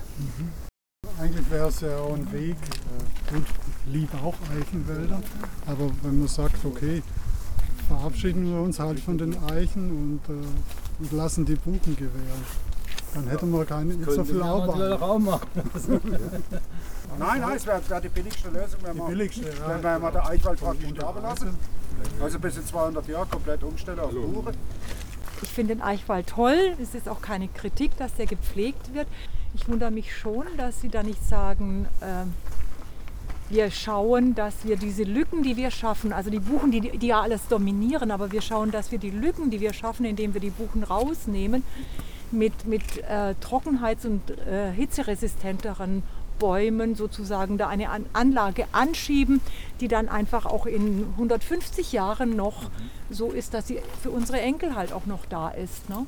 [1.20, 2.56] Eigentlich wäre es ja auch ein Weg.
[2.56, 3.44] Äh, Gut,
[3.86, 5.22] ich liebe auch Eichenwälder,
[5.66, 7.02] aber wenn man sagt, okay,
[7.86, 10.46] verabschieden wir uns halt von den Eichen und, äh,
[10.98, 12.44] und lassen die Buchen gewähren,
[13.14, 15.00] dann hätten wir keine nicht so viel Arbeit.
[15.00, 15.48] Raum machen.
[17.18, 19.82] Nein, nein, es wäre wär die billigste Lösung, wenn Die wir, billigste, ja.
[19.82, 21.58] wenn mal den Eichwald praktisch sterben lassen.
[22.20, 24.52] Also bis in 200 Jahren komplett umstellen auf Buche.
[25.42, 26.74] Ich finde den Eichwald toll.
[26.80, 29.06] Es ist auch keine Kritik, dass der gepflegt wird.
[29.54, 32.34] Ich wundere mich schon, dass Sie da nicht sagen, ähm,
[33.48, 37.20] wir schauen, dass wir diese Lücken, die wir schaffen, also die Buchen, die, die ja
[37.20, 40.50] alles dominieren, aber wir schauen, dass wir die Lücken, die wir schaffen, indem wir die
[40.50, 41.64] Buchen rausnehmen,
[42.30, 46.04] mit, mit äh, trockenheits- und äh, hitzeresistenteren
[46.40, 49.40] Bäumen sozusagen da eine An Anlage anschieben,
[49.80, 52.70] die dann einfach auch in 150 Jahren noch
[53.10, 55.88] so ist, dass sie für unsere Enkel halt auch noch da ist.
[55.88, 56.06] Ne?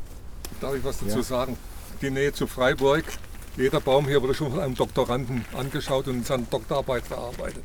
[0.60, 1.56] Darf ich was dazu sagen?
[2.00, 3.04] Die Nähe zu Freiburg.
[3.56, 7.62] Jeder Baum hier wurde schon von einem Doktoranden angeschaut und in seiner Doktorarbeit verarbeitet.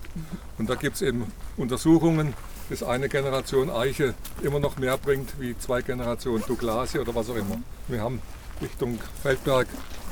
[0.57, 2.33] Und da gibt es eben Untersuchungen,
[2.69, 7.35] dass eine Generation Eiche immer noch mehr bringt wie zwei Generationen Douglasie oder was auch
[7.35, 7.61] immer.
[7.87, 8.21] Wir haben
[8.61, 9.67] Richtung Feldberg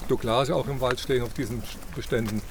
[0.07, 1.61] Douglasie auch im Wald stehen auf diesen
[1.95, 2.41] Beständen.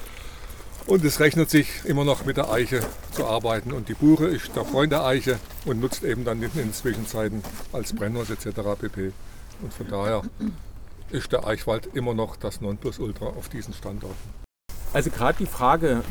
[0.87, 3.71] Und es rechnet sich immer noch mit der Eiche zu arbeiten.
[3.71, 7.43] Und die Buche ist der Freund der Eiche und nutzt eben dann in den Zwischenzeiten
[7.73, 8.61] als Brennholz etc.
[8.79, 9.11] pp.
[9.61, 10.21] Und von daher
[11.09, 14.15] ist der Eichwald immer noch das Nonplusultra auf diesen Standorten.
[14.93, 16.03] Also gerade die Frage,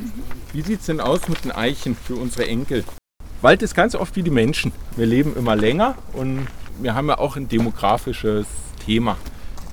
[0.52, 2.84] wie sieht es denn aus mit den Eichen für unsere Enkel?
[3.42, 4.72] Wald ist ganz oft wie die Menschen.
[4.96, 6.48] Wir leben immer länger und
[6.80, 8.46] wir haben ja auch ein demografisches
[8.84, 9.16] Thema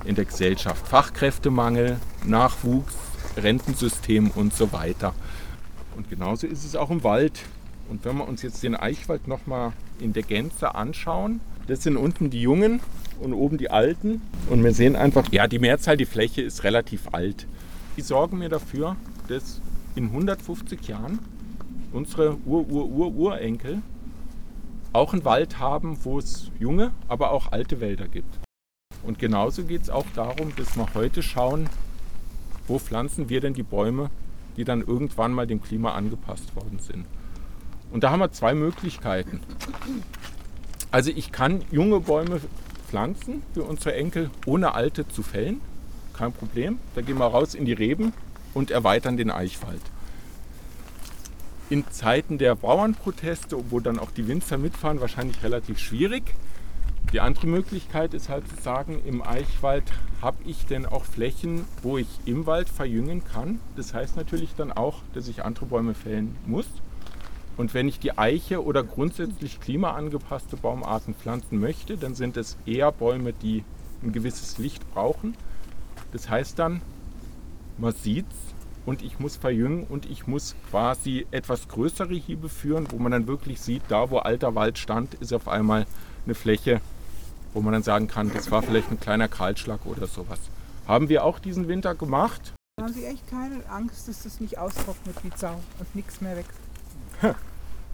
[0.04, 0.86] in der Gesellschaft.
[0.88, 2.94] Fachkräftemangel, Nachwuchs,
[3.36, 5.14] Rentensystem und so weiter.
[5.96, 7.40] Und genauso ist es auch im Wald.
[7.88, 12.30] Und wenn wir uns jetzt den Eichwald nochmal in der Gänze anschauen, das sind unten
[12.30, 12.80] die Jungen
[13.20, 14.22] und oben die Alten.
[14.48, 17.46] Und wir sehen einfach, ja, die Mehrzahl, die Fläche ist relativ alt.
[17.96, 18.96] Die sorgen mir dafür,
[19.28, 19.60] dass
[19.94, 21.18] in 150 Jahren
[21.92, 23.82] unsere Ur-Ur-Ur-Urenkel
[24.92, 28.40] auch einen Wald haben, wo es junge, aber auch alte Wälder gibt.
[29.02, 31.68] Und genauso geht es auch darum, dass wir heute schauen,
[32.68, 34.10] wo pflanzen wir denn die Bäume,
[34.56, 37.06] die dann irgendwann mal dem Klima angepasst worden sind.
[37.90, 39.40] Und da haben wir zwei Möglichkeiten.
[40.90, 42.40] Also ich kann junge Bäume
[42.88, 45.60] pflanzen für unsere Enkel, ohne alte zu fällen.
[46.12, 46.78] Kein Problem.
[46.94, 48.12] Da gehen wir raus in die Reben
[48.54, 49.80] und erweitern den Eichwald.
[51.70, 56.34] In Zeiten der Bauernproteste, wo dann auch die Winzer mitfahren, wahrscheinlich relativ schwierig.
[57.12, 59.84] Die andere Möglichkeit ist halt zu sagen, im Eichwald
[60.22, 63.60] habe ich denn auch Flächen, wo ich im Wald verjüngen kann.
[63.76, 66.68] Das heißt natürlich dann auch, dass ich andere Bäume fällen muss.
[67.58, 72.90] Und wenn ich die Eiche oder grundsätzlich klimaangepasste Baumarten pflanzen möchte, dann sind es eher
[72.92, 73.62] Bäume, die
[74.02, 75.36] ein gewisses Licht brauchen.
[76.12, 76.80] Das heißt dann,
[77.76, 78.36] man sieht's
[78.86, 83.26] und ich muss verjüngen und ich muss quasi etwas größere Hiebe führen, wo man dann
[83.26, 85.84] wirklich sieht, da wo alter Wald stand, ist auf einmal
[86.24, 86.80] eine Fläche,
[87.54, 90.38] wo man dann sagen kann, das war vielleicht ein kleiner Kahlschlag oder sowas.
[90.86, 92.52] Haben wir auch diesen Winter gemacht.
[92.80, 97.36] haben Sie echt keine Angst, dass das nicht austrocknet wie Sau und nichts mehr wächst?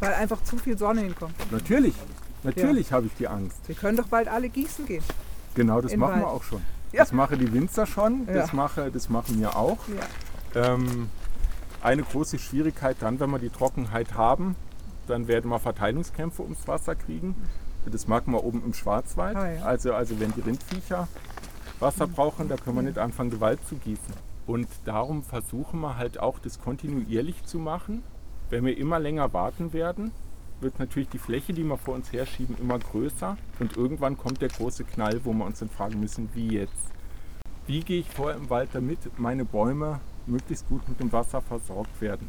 [0.00, 1.34] Weil einfach zu viel Sonne hinkommt.
[1.50, 1.94] Natürlich,
[2.44, 3.56] natürlich habe ich die Angst.
[3.66, 5.02] Wir können doch bald alle gießen gehen.
[5.54, 6.34] Genau, das In machen wir Wald.
[6.36, 6.62] auch schon.
[6.92, 7.00] Ja.
[7.02, 8.54] Das machen die Winzer schon, das, Ja.
[8.56, 9.78] mache, das machen wir auch.
[10.54, 10.74] Ja.
[10.74, 11.10] Ähm,
[11.82, 14.56] eine große Schwierigkeit dann, wenn wir die Trockenheit haben,
[15.08, 17.34] dann werden wir Verteilungskämpfe ums Wasser kriegen.
[17.90, 19.36] Das merken wir oben im Schwarzwald.
[19.36, 19.62] Ah, ja.
[19.62, 21.08] also, also wenn die Rindviecher
[21.80, 24.14] Wasser brauchen, da können wir nicht anfangen, Gewalt zu gießen.
[24.46, 28.02] Und darum versuchen wir halt auch, das kontinuierlich zu machen.
[28.50, 30.10] Wenn wir immer länger warten werden,
[30.60, 33.36] wird natürlich die Fläche, die wir vor uns herschieben, immer größer.
[33.60, 36.92] Und irgendwann kommt der große Knall, wo wir uns dann fragen müssen, wie jetzt?
[37.66, 42.00] Wie gehe ich vor im Wald, damit meine Bäume möglichst gut mit dem Wasser versorgt
[42.00, 42.28] werden?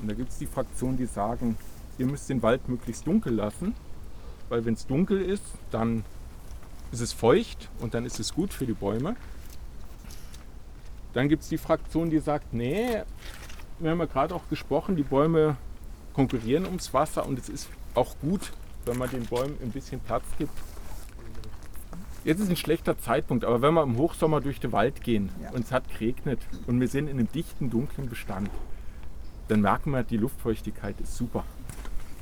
[0.00, 1.56] Und da gibt es die Fraktionen, die sagen,
[1.98, 3.74] ihr müsst den Wald möglichst dunkel lassen,
[4.50, 6.04] weil wenn es dunkel ist, dann
[6.92, 9.16] ist es feucht und dann ist es gut für die Bäume.
[11.14, 13.02] Dann gibt es die Fraktion, die sagt, nee,
[13.78, 15.56] wir haben ja gerade auch gesprochen, die Bäume
[16.12, 18.52] konkurrieren ums Wasser und es ist auch gut,
[18.84, 20.52] wenn man den Bäumen ein bisschen Platz gibt.
[22.24, 25.50] Jetzt ist ein schlechter Zeitpunkt, aber wenn wir im Hochsommer durch den Wald gehen Ja.
[25.52, 28.50] und es hat geregnet und wir sind in einem dichten, dunklen Bestand,
[29.48, 31.44] dann merken wir, die Luftfeuchtigkeit ist super.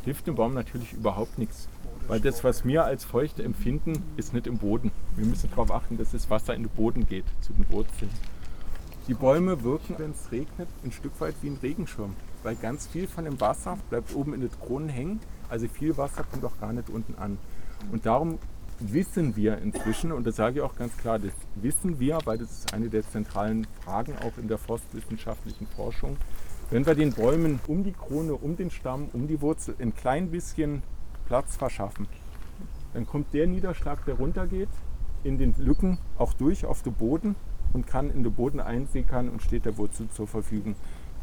[0.05, 1.69] Hilft dem Baum natürlich überhaupt nichts.
[2.09, 4.91] Weil das, was wir als feucht empfinden, ist nicht im Boden.
[5.15, 8.11] Wir müssen darauf achten, dass das Wasser in den Boden geht, zu den Wurzeln.
[9.07, 12.17] Die Bäume wirken, wenn es regnet, ein Stück weit wie ein Regenschirm.
[12.43, 15.21] Weil ganz viel von dem Wasser bleibt oben in den Kronen hängen.
[15.51, 17.37] Also viel Wasser kommt auch gar nicht unten an.
[17.93, 18.39] Und darum
[18.81, 22.51] wissen wir inzwischen, und das sage ich auch ganz klar, das wissen wir, weil das
[22.51, 26.17] ist eine der zentralen Fragen auch in der forstwissenschaftlichen Forschung.
[26.71, 30.31] Wenn wir den Bäumen um die Krone, um den Stamm, um die Wurzel ein klein
[30.31, 30.83] bisschen
[31.29, 32.09] Platz verschaffen,
[32.95, 34.71] dann kommt der Niederschlag, der runtergeht,
[35.25, 37.37] in den Lücken auch durch auf den Boden
[37.75, 40.75] und kann in den Boden einsickern und steht der Wurzel zur Verfügung.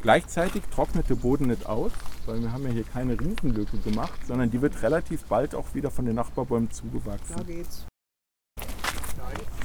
[0.04, 1.92] Gleichzeitig trocknet der Boden nicht aus,
[2.28, 5.90] weil wir haben ja hier keine Riesenlücke gemacht, sondern die wird relativ bald auch wieder
[5.90, 7.38] von den Nachbarbäumen zugewachsen.
[7.38, 7.88] Da geht's.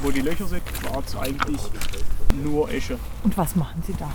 [0.01, 1.61] Wo die Löcher sind, war es eigentlich
[2.43, 2.99] nur Esche.
[3.23, 4.11] Und was machen Sie da?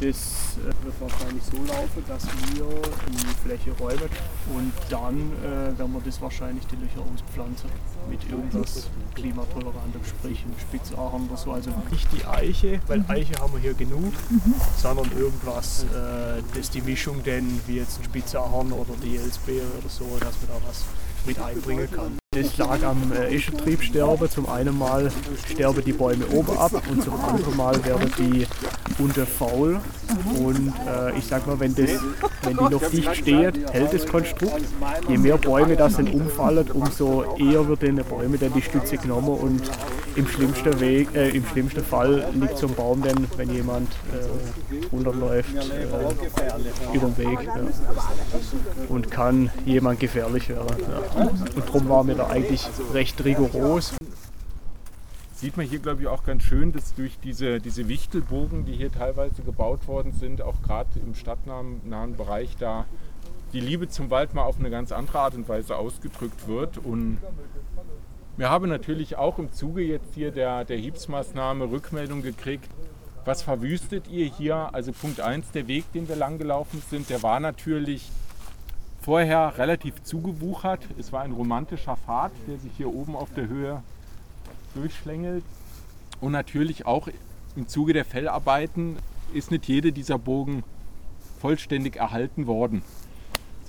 [0.00, 2.66] Das äh, wird wahrscheinlich so laufen, dass wir
[3.08, 4.08] die Fläche räumen
[4.54, 7.70] und dann äh, werden wir das wahrscheinlich die Löcher auspflanzen
[8.10, 11.52] mit irgendwas Klimatolerantem, sprich ein Spitzahorn oder so.
[11.52, 14.12] Also nicht die Eiche, weil Eiche haben wir hier genug,
[14.76, 19.88] sondern irgendwas, äh, das die Mischung denn wie jetzt ein Spitzahorn oder die Elsbeere oder
[19.88, 20.84] so, dass man da was
[21.26, 22.18] mit einbringen kann.
[22.34, 24.30] Das lag am äh, Eschentriebsterben.
[24.30, 25.10] Zum einen Mal
[25.50, 28.46] sterben die Bäume oben ab und zum anderen Mal werden die
[28.98, 29.80] unter faul.
[30.38, 31.90] Und äh, ich sag mal, wenn, das,
[32.42, 34.62] wenn die noch dicht steht, hält das Konstrukt.
[35.08, 39.36] Je mehr Bäume das dann umfallen, umso eher wird den Bäume dann die Stütze genommen
[39.36, 39.62] und
[40.16, 44.86] im schlimmsten, Weg, äh, im schlimmsten Fall liegt so ein Baum dann, wenn jemand äh,
[44.92, 47.42] runterläuft, äh, über den Weg.
[47.44, 47.56] Ja.
[48.88, 50.76] Und kann jemand gefährlich werden.
[50.80, 51.22] Ja.
[51.56, 53.94] Und darum waren wir da eigentlich recht rigoros.
[55.34, 58.92] Sieht man hier, glaube ich, auch ganz schön, dass durch diese, diese Wichtelbogen, die hier
[58.92, 62.86] teilweise gebaut worden sind, auch gerade im stadtnahen nahen Bereich da
[63.52, 66.78] die Liebe zum Wald mal auf eine ganz andere Art und Weise ausgedrückt wird.
[66.78, 67.18] Und
[68.36, 72.68] wir haben natürlich auch im Zuge jetzt hier der, der Hiebsmaßnahme Rückmeldung gekriegt,
[73.24, 74.70] was verwüstet ihr hier?
[74.72, 78.10] Also Punkt 1, der Weg, den wir lang gelaufen sind, der war natürlich
[79.00, 80.80] vorher relativ zugewuchert.
[80.98, 83.82] Es war ein romantischer Pfad, der sich hier oben auf der Höhe
[84.74, 85.44] durchschlängelt.
[86.20, 87.08] Und natürlich auch
[87.54, 88.96] im Zuge der Fellarbeiten
[89.34, 90.64] ist nicht jede dieser Bogen
[91.40, 92.82] vollständig erhalten worden.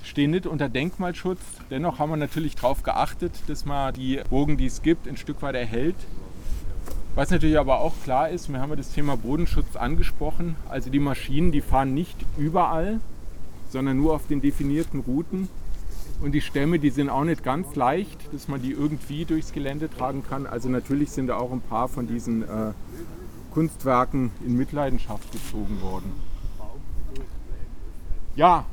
[0.03, 1.39] Stehen nicht unter Denkmalschutz.
[1.71, 5.41] Dennoch haben wir natürlich darauf geachtet, dass man die Bogen, die es gibt, ein Stück
[5.41, 5.95] weit erhält.
[7.15, 10.55] Was natürlich aber auch klar ist, wir haben das Thema Bodenschutz angesprochen.
[10.67, 12.99] Also die Maschinen, die fahren nicht überall,
[13.69, 15.47] sondern nur auf den definierten Routen.
[16.21, 19.89] Und die Stämme, die sind auch nicht ganz leicht, dass man die irgendwie durchs Gelände
[19.89, 20.47] tragen kann.
[20.47, 22.73] Also natürlich sind da auch ein paar von diesen äh,
[23.53, 26.11] Kunstwerken in Mitleidenschaft gezogen worden.
[28.35, 28.65] Ja,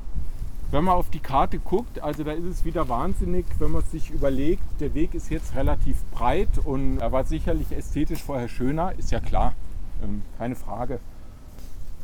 [0.71, 4.11] wenn man auf die Karte guckt, also da ist es wieder wahnsinnig, wenn man sich
[4.11, 9.11] überlegt, der Weg ist jetzt relativ breit und er war sicherlich ästhetisch vorher schöner, ist
[9.11, 9.55] ja klar,
[10.03, 11.01] ähm, keine Frage.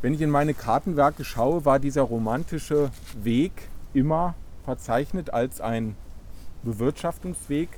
[0.02, 2.90] Wenn ich in meine Kartenwerke schaue, war dieser romantische
[3.22, 3.52] Weg
[3.94, 5.96] immer verzeichnet als ein
[6.64, 7.68] Bewirtschaftungsweg.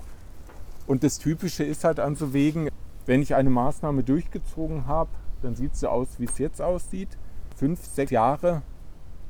[0.86, 2.70] Und das Typische ist halt an so Wegen,
[3.06, 5.10] wenn ich eine Maßnahme durchgezogen habe,
[5.42, 7.10] dann sieht es so aus, wie es jetzt aussieht.
[7.56, 8.62] Fünf, sechs Jahre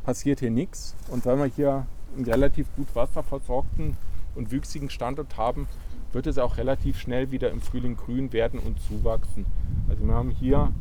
[0.09, 0.97] passiert hier nichts.
[1.11, 3.95] Und weil wir hier einen relativ gut wasserversorgten
[4.37, 5.69] und wüchsigen Standort haben,
[6.13, 9.45] wird es auch relativ schnell wieder im Frühling grün werden und zuwachsen.
[9.87, 10.73] Also wir haben hier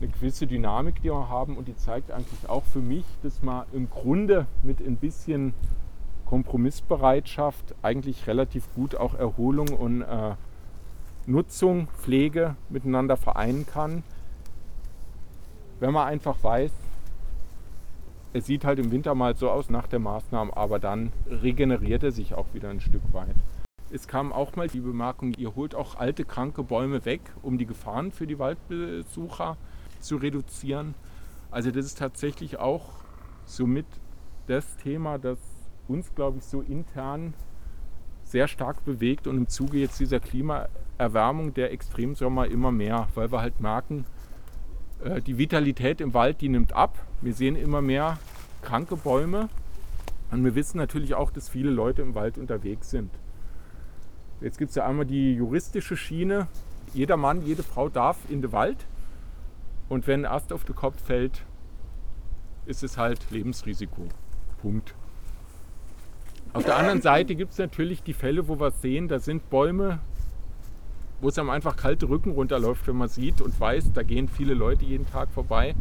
[0.00, 3.66] eine gewisse Dynamik, die wir haben und die zeigt eigentlich auch für mich, dass man
[3.74, 5.52] im Grunde mit ein bisschen
[6.24, 10.34] Kompromissbereitschaft eigentlich relativ gut auch Erholung und äh,
[11.26, 14.02] Nutzung, Pflege miteinander vereinen kann.
[15.78, 16.70] Wenn man einfach weiß,
[18.32, 22.12] es sieht halt im Winter mal so aus nach der Maßnahme, aber dann regeneriert er
[22.12, 23.34] sich auch wieder ein Stück weit.
[23.92, 27.66] Es kam auch mal die Bemerkung, ihr holt auch alte, kranke Bäume weg, um die
[27.66, 29.56] Gefahren für die Waldbesucher
[29.98, 30.94] zu reduzieren.
[31.50, 32.90] Also das ist tatsächlich auch
[33.46, 33.86] somit
[34.46, 35.38] das Thema, das
[35.88, 37.34] uns, glaube ich, so intern
[38.22, 43.40] sehr stark bewegt und im Zuge jetzt dieser Klimaerwärmung der Extremsommer immer mehr, weil wir
[43.40, 44.04] halt merken,
[45.26, 46.98] die Vitalität im Wald, die nimmt ab.
[47.20, 48.18] Wir sehen immer mehr
[48.62, 49.48] kranke Bäume
[50.30, 53.10] und wir wissen natürlich auch, dass viele Leute im Wald unterwegs sind.
[54.40, 56.46] Jetzt gibt es ja einmal die juristische Schiene.
[56.94, 58.86] Jeder Mann, jede Frau darf in den Wald.
[59.88, 61.44] Und wenn ein Ast auf den Kopf fällt,
[62.64, 64.08] ist es halt Lebensrisiko.
[64.62, 64.94] Punkt.
[66.52, 70.00] Auf der anderen Seite gibt es natürlich die Fälle, wo wir sehen, da sind Bäume,
[71.20, 74.54] wo es einem einfach kalte Rücken runterläuft, wenn man sieht und weiß, da gehen viele
[74.54, 75.74] Leute jeden Tag vorbei.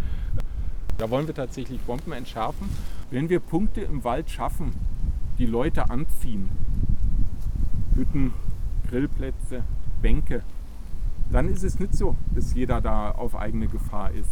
[0.97, 2.69] Da wollen wir tatsächlich Bomben entschärfen.
[3.09, 4.73] Wenn wir Punkte im Wald schaffen,
[5.37, 6.49] die Leute anziehen,
[7.95, 8.33] Hütten,
[8.89, 9.63] Grillplätze,
[10.01, 10.43] Bänke,
[11.31, 14.29] dann ist es nicht so, dass jeder da auf eigene Gefahr ist.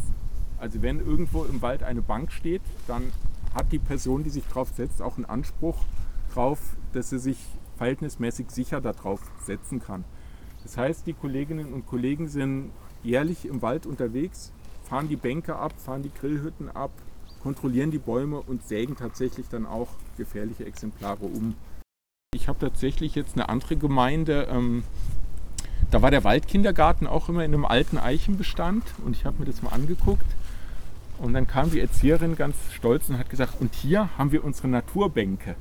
[0.59, 3.03] Also wenn irgendwo im Wald eine Bank steht, dann
[3.53, 5.77] hat die Person, die sich drauf setzt, auch einen Anspruch
[6.33, 6.59] drauf,
[6.93, 7.37] dass sie sich
[7.77, 10.03] verhältnismäßig sicher darauf setzen kann.
[10.63, 12.71] Das heißt, die Kolleginnen und Kollegen sind
[13.03, 14.51] jährlich im Wald unterwegs,
[14.83, 16.91] fahren die Bänke ab, fahren die Grillhütten ab,
[17.41, 21.55] kontrollieren die Bäume und sägen tatsächlich dann auch gefährliche Exemplare um.
[22.35, 24.83] Ich habe tatsächlich jetzt eine andere Gemeinde, ähm,
[25.91, 29.61] da war der Waldkindergarten auch immer in einem alten Eichenbestand und ich habe mir das
[29.61, 30.25] mal angeguckt.
[31.19, 34.67] Und dann kam die Erzieherin ganz stolz und hat gesagt, und hier haben wir unsere
[34.67, 35.55] Naturbänke.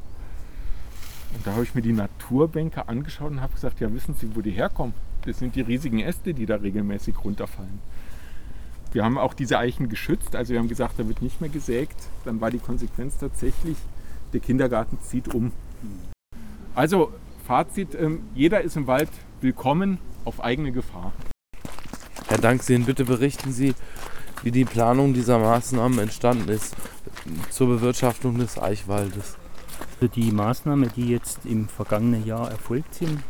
[1.34, 4.40] Und da habe ich mir die Naturbänke angeschaut und habe gesagt, ja wissen Sie, wo
[4.40, 4.94] die herkommen?
[5.22, 7.80] Das sind die riesigen Äste, die da regelmäßig runterfallen.
[8.92, 11.96] Wir haben auch diese Eichen geschützt, also wir haben gesagt, da wird nicht mehr gesägt.
[12.24, 13.76] Dann war die Konsequenz tatsächlich,
[14.32, 15.52] der Kindergarten zieht um.
[16.74, 17.12] Also
[17.46, 19.10] Fazit, ähm, jeder ist im Wald
[19.40, 21.12] willkommen auf eigene Gefahr.
[22.28, 23.74] Herr Danksehen, bitte berichten Sie,
[24.42, 26.74] wie die Planung dieser Maßnahmen entstanden ist
[27.50, 29.36] zur Bewirtschaftung des Eichwaldes.
[29.98, 33.22] Also die Maßnahmen, die jetzt im vergangenen Jahr erfolgt sind,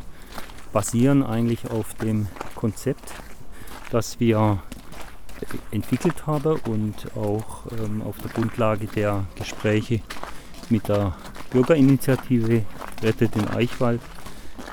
[0.73, 2.27] basieren eigentlich auf dem
[2.57, 3.15] Konzept,
[3.91, 4.61] das wir
[5.71, 10.01] entwickelt haben und auch ähm, auf der Grundlage der Gespräche
[10.69, 11.17] mit der
[11.51, 12.63] Bürgerinitiative
[13.01, 14.01] Rettet den Eichwald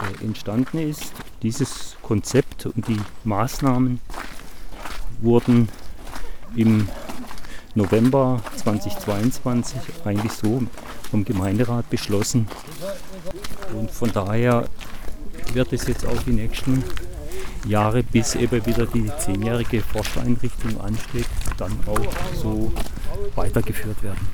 [0.02, 1.14] äh, entstanden ist.
[1.44, 4.00] Dieses Konzept und die Maßnahmen
[5.22, 5.70] wurden
[6.56, 6.88] im
[7.76, 10.64] November 2022 eigentlich so
[11.14, 12.48] vom Gemeinderat beschlossen.
[13.78, 14.68] Und von daher
[15.54, 16.84] wird es jetzt auch die nächsten
[17.68, 21.28] Jahre, bis eben wieder die zehnjährige Forsteinrichtung ansteht,
[21.60, 22.72] dann auch so
[23.36, 24.28] weitergeführt werden.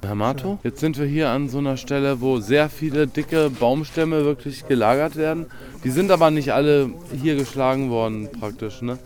[0.00, 4.24] Herr Mato, jetzt sind wir hier an so einer Stelle, wo sehr viele dicke Baumstämme
[4.24, 5.44] wirklich gelagert werden.
[5.84, 6.88] Die sind aber nicht alle
[7.20, 8.98] hier geschlagen worden praktisch, ne?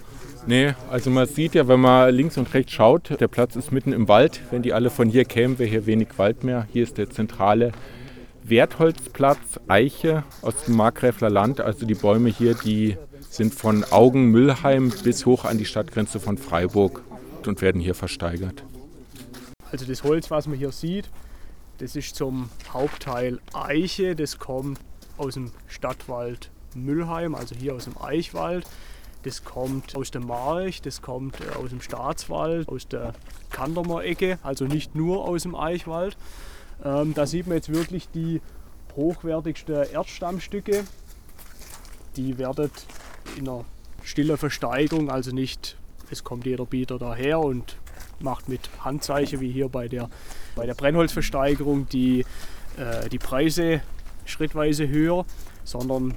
[0.47, 3.95] Nee, also man sieht ja, wenn man links und rechts schaut, der Platz ist mitten
[3.95, 4.43] im Wald.
[4.51, 6.67] Wenn die alle von hier kämen, wäre hier wenig Wald mehr.
[6.71, 7.73] Hier ist der zentrale
[8.43, 11.63] Wertholzplatz, Eiche aus dem Markgräfler Land.
[11.63, 17.03] Also die Bäume hier, die sind von Augen-Müllheim bis hoch an die Stadtgrenze von Freiburg
[17.47, 18.65] und werden hier versteigert.
[19.73, 21.09] Also das Holz, was man hier sieht,
[21.79, 24.15] das ist zum Hauptteil Eiche.
[24.15, 24.79] Das kommt
[25.17, 28.67] aus dem Stadtwald Müllheim, also hier aus dem Eichwald.
[29.25, 33.15] Das kommt aus dem March, das kommt äh, aus dem Staatswald, aus der
[33.51, 36.17] Kandermer-Ecke, also nicht nur aus dem Eichwald.
[36.85, 38.43] Ähm, da sieht man jetzt wirklich die
[38.95, 40.85] hochwertigsten Erdstammstücke.
[42.17, 42.71] Die werden
[43.37, 43.65] in einer
[44.03, 45.79] stillen Versteigerung, also nicht,
[46.11, 47.79] es kommt jeder Bieter daher und
[48.21, 50.11] macht mit Handzeichen wie hier bei der,
[50.55, 52.27] bei der Brennholzversteigerung die,
[52.77, 53.81] äh, die Preise
[54.27, 55.25] schrittweise höher,
[55.65, 56.15] sondern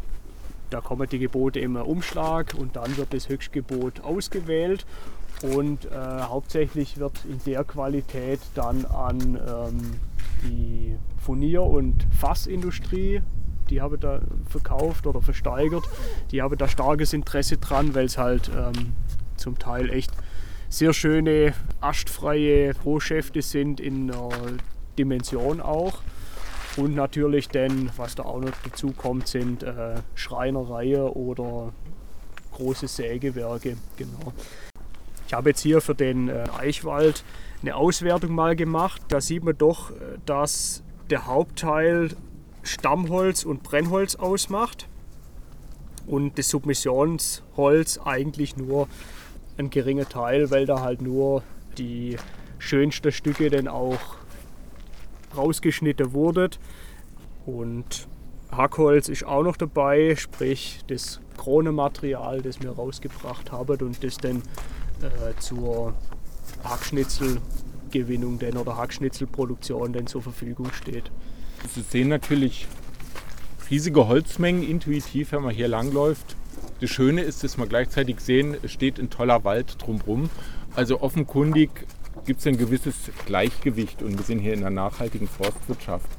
[0.70, 4.86] da kommen die Gebote im Umschlag und dann wird das Höchstgebot ausgewählt
[5.41, 9.99] und äh, hauptsächlich wird in der Qualität dann an ähm,
[10.43, 13.22] die Furnier- und Fassindustrie,
[13.70, 15.84] die habe da verkauft oder versteigert,
[16.32, 18.93] die habe da starkes Interesse dran, weil es halt ähm,
[19.36, 20.11] zum Teil echt
[20.70, 24.30] sehr schöne astfreie Rohschäfte sind in einer
[24.97, 26.01] Dimension auch.
[26.78, 31.73] Und natürlich dann, was da auch noch dazu kommt, sind äh, Schreinereien oder
[32.53, 33.78] große Sägewerke.
[33.97, 34.34] Genau.
[35.28, 37.23] Ich habe jetzt hier für den äh, Eichwald
[37.61, 39.01] eine Auswertung mal gemacht.
[39.09, 42.09] Da sieht man doch, äh, dass der Hauptteil
[42.61, 44.88] Stammholz und Brennholz ausmacht
[46.05, 48.88] und das Submissionsholz eigentlich nur
[49.57, 51.43] ein geringer Teil, weil da halt nur
[51.78, 52.17] die
[52.59, 53.99] schönsten Stücke dann auch
[55.36, 56.51] rausgeschnitten wurden.
[57.45, 58.07] Und
[58.51, 64.38] Hackholz ist auch noch dabei, sprich das Kronematerial, das wir rausgebracht haben und das dann
[65.01, 65.93] äh, zur
[66.63, 71.11] Hackschnitzelgewinnung denn oder Hackschnitzelproduktion denn zur Verfügung steht.
[71.73, 72.67] Sie sehen natürlich
[73.69, 76.36] riesige Holzmengen intuitiv, wenn man hier langläuft.
[76.80, 80.30] Das Schöne ist, dass wir gleichzeitig sehen, es steht ein toller Wald drumherum.
[80.75, 81.69] Also offenkundig
[82.28, 82.93] gibt es ein gewisses
[83.25, 86.09] Gleichgewicht und wir sind hier in einer nachhaltigen Forstwirtschaft.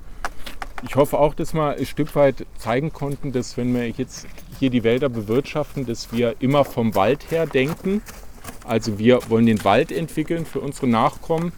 [0.83, 4.27] Ich hoffe auch, dass wir ein Stück weit zeigen konnten, dass wenn wir jetzt
[4.59, 8.01] hier die Wälder bewirtschaften, dass wir immer vom Wald her denken.
[8.65, 11.53] Also wir wollen den Wald entwickeln für unsere Nachkommen.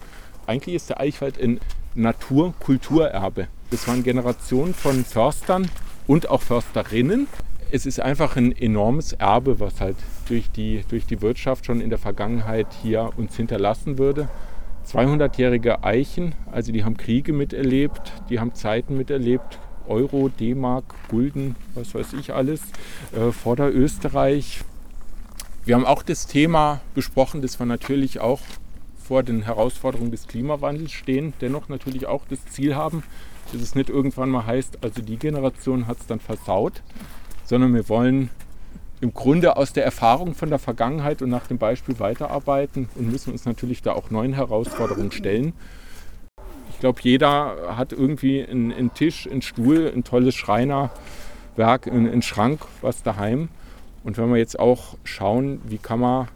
[0.46, 1.60] Eigentlich ist der Eichwald ein
[1.94, 3.46] Natur-Kulturerbe.
[3.70, 5.70] Das waren Generationen von Förstern
[6.08, 7.28] und auch Försterinnen.
[7.72, 9.96] Es ist einfach ein enormes Erbe, was halt
[10.26, 14.28] durch die, durch die Wirtschaft schon in der Vergangenheit hier uns hinterlassen würde.
[14.88, 21.94] 200-jährige Eichen, also die haben Kriege miterlebt, die haben Zeiten miterlebt, Euro, D-Mark, Gulden, was
[21.94, 22.60] weiß ich alles,
[23.12, 24.62] äh, Vorderösterreich.
[25.64, 28.40] Wir haben auch das Thema besprochen, dass wir natürlich auch
[28.98, 33.04] vor den Herausforderungen des Klimawandels stehen, dennoch natürlich auch das Ziel haben,
[33.52, 36.82] dass es nicht irgendwann mal heißt, also die Generation hat es dann versaut,
[37.50, 38.30] sondern wir wollen
[39.00, 43.32] im Grunde aus der Erfahrung von der Vergangenheit und nach dem Beispiel weiterarbeiten und müssen
[43.32, 45.52] uns natürlich da auch neuen Herausforderungen stellen.
[46.70, 52.22] Ich glaube, jeder hat irgendwie einen, einen, Tisch, einen Stuhl, ein tolles Schreinerwerk, einen, einen
[52.22, 53.48] Schrank, was daheim.
[54.04, 56.28] Und wenn wir jetzt auch schauen, wie kann man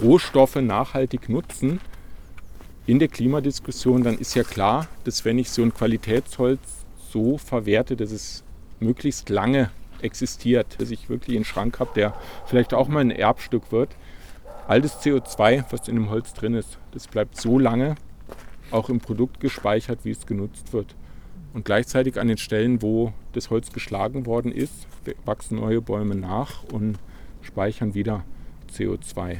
[0.00, 1.82] Rohstoffe nachhaltig nutzen
[2.86, 6.60] in der Klimadiskussion, dann ist ja klar, dass wenn ich so ein Qualitätsholz
[7.10, 8.45] so verwerte, dass es
[8.80, 9.70] möglichst lange
[10.02, 12.14] existiert, dass ich wirklich einen Schrank habe, der
[12.46, 13.96] vielleicht auch mal ein Erbstück wird.
[14.68, 17.96] All das CO2, was in dem Holz drin ist, das bleibt so lange
[18.70, 20.94] auch im Produkt gespeichert, wie es genutzt wird.
[21.54, 24.86] Und gleichzeitig an den Stellen, wo das Holz geschlagen worden ist,
[25.24, 26.98] wachsen neue Bäume nach und
[27.42, 28.24] speichern wieder
[28.72, 29.38] CO2.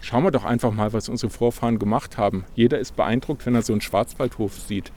[0.00, 2.44] Schauen wir doch einfach mal, was unsere Vorfahren gemacht haben.
[2.54, 4.90] Jeder ist beeindruckt, wenn er so einen Schwarzwaldhof sieht.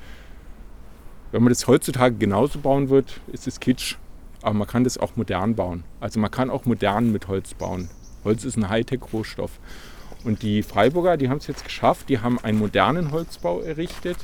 [1.32, 3.95] Wenn man das heutzutage genauso bauen wird, ist es Kitsch.
[4.41, 5.84] Aber man kann das auch modern bauen.
[5.99, 7.89] Also man kann auch modern mit Holz bauen.
[8.23, 9.59] Holz ist ein Hightech-Rohstoff.
[10.23, 14.17] Und die Freiburger, die haben es jetzt geschafft, die haben einen modernen Holzbau errichtet.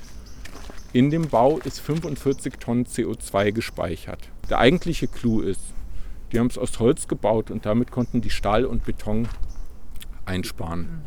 [0.93, 4.29] In dem Bau ist 45 Tonnen CO2 gespeichert.
[4.49, 5.61] Der eigentliche Clou ist,
[6.31, 9.27] die haben es aus Holz gebaut und damit konnten die Stahl und Beton
[10.25, 11.03] einsparen.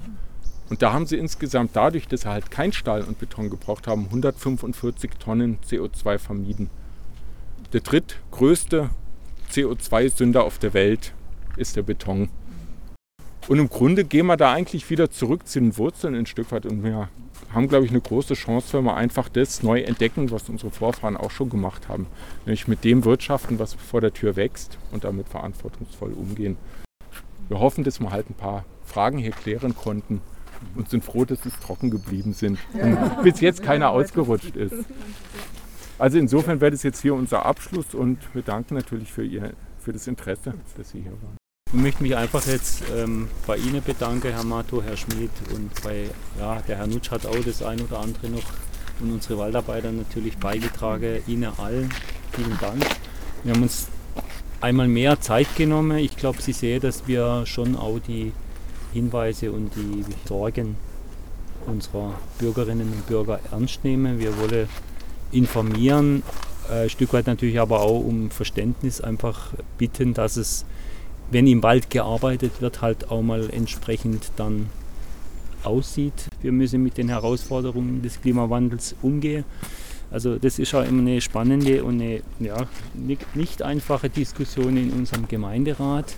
[0.74, 4.06] Und da haben sie insgesamt dadurch, dass sie halt kein Stahl und Beton gebraucht haben,
[4.06, 6.68] 145 Tonnen CO2 vermieden.
[7.72, 8.90] Der drittgrößte
[9.52, 11.14] CO2-Sünder auf der Welt
[11.56, 12.28] ist der Beton.
[13.46, 16.66] Und im Grunde gehen wir da eigentlich wieder zurück zu den Wurzeln ein Stück weit
[16.66, 17.08] und wir
[17.52, 21.16] haben, glaube ich, eine große Chance, wenn wir einfach das neu entdecken, was unsere Vorfahren
[21.16, 22.08] auch schon gemacht haben.
[22.46, 26.56] Nämlich mit dem wirtschaften, was vor der Tür wächst und damit verantwortungsvoll umgehen.
[27.48, 30.20] Wir hoffen, dass wir halt ein paar Fragen hier klären konnten
[30.74, 34.84] und sind froh, dass es trocken geblieben sind und bis jetzt keiner ausgerutscht ist.
[35.98, 39.92] Also insofern wäre das jetzt hier unser Abschluss und wir danken natürlich für, ihr, für
[39.92, 41.36] das Interesse, dass Sie hier waren.
[41.72, 46.10] Ich möchte mich einfach jetzt ähm, bei Ihnen bedanken, Herr Mato, Herr Schmid und bei,
[46.38, 48.44] ja, der Herr Nutsch hat auch das ein oder andere noch
[49.00, 51.20] und unsere Waldarbeiter natürlich beigetragen.
[51.26, 51.90] Ihnen allen
[52.32, 52.84] vielen Dank.
[53.42, 53.88] Wir haben uns
[54.60, 55.98] einmal mehr Zeit genommen.
[55.98, 58.32] Ich glaube, Sie sehen, dass wir schon auch die
[58.95, 60.76] Hinweise und die Sorgen
[61.66, 64.18] unserer Bürgerinnen und Bürger ernst nehmen.
[64.18, 64.68] Wir wollen
[65.32, 66.22] informieren,
[66.70, 70.64] äh, ein Stück weit natürlich aber auch um Verständnis einfach bitten, dass es,
[71.30, 74.70] wenn im Wald gearbeitet wird, halt auch mal entsprechend dann
[75.64, 76.28] aussieht.
[76.42, 79.45] Wir müssen mit den Herausforderungen des Klimawandels umgehen.
[80.11, 82.68] Also das ist auch immer eine spannende und eine ja,
[83.34, 86.14] nicht einfache Diskussion in unserem Gemeinderat.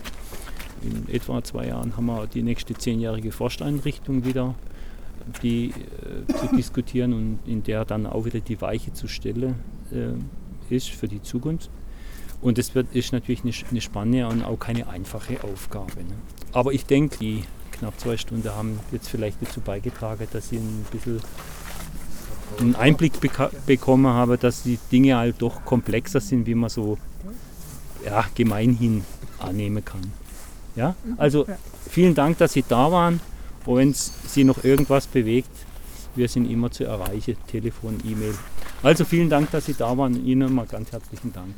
[0.87, 4.55] In etwa zwei Jahren haben wir die nächste zehnjährige Forsteinrichtung wieder
[5.43, 9.57] die äh, zu diskutieren und in der dann auch wieder die Weiche zu stellen
[9.91, 11.71] äh, ist für die Zukunft.
[12.41, 15.97] Und das wird, ist natürlich eine, eine spannende und auch keine einfache Aufgabe.
[15.97, 16.15] Ne?
[16.53, 20.85] Aber ich denke, die knapp zwei Stunden haben jetzt vielleicht dazu beigetragen, dass ich ein
[20.91, 21.21] bisschen
[22.61, 23.13] einen Einblick
[23.67, 26.99] bekommen habe, dass die Dinge halt doch komplexer sind, wie man so
[28.05, 29.05] ja, gemeinhin
[29.39, 30.13] annehmen kann.
[30.77, 30.95] Ja?
[31.17, 31.47] Also
[31.91, 33.21] vielen Dank, dass Sie da waren.
[33.65, 35.51] Und wenn es Sie noch irgendwas bewegt,
[36.15, 38.35] wir sind immer zu erreichen, Telefon, E-Mail.
[38.83, 40.25] Also vielen Dank, dass Sie da waren.
[40.25, 41.55] Ihnen mal ganz herzlichen Dank.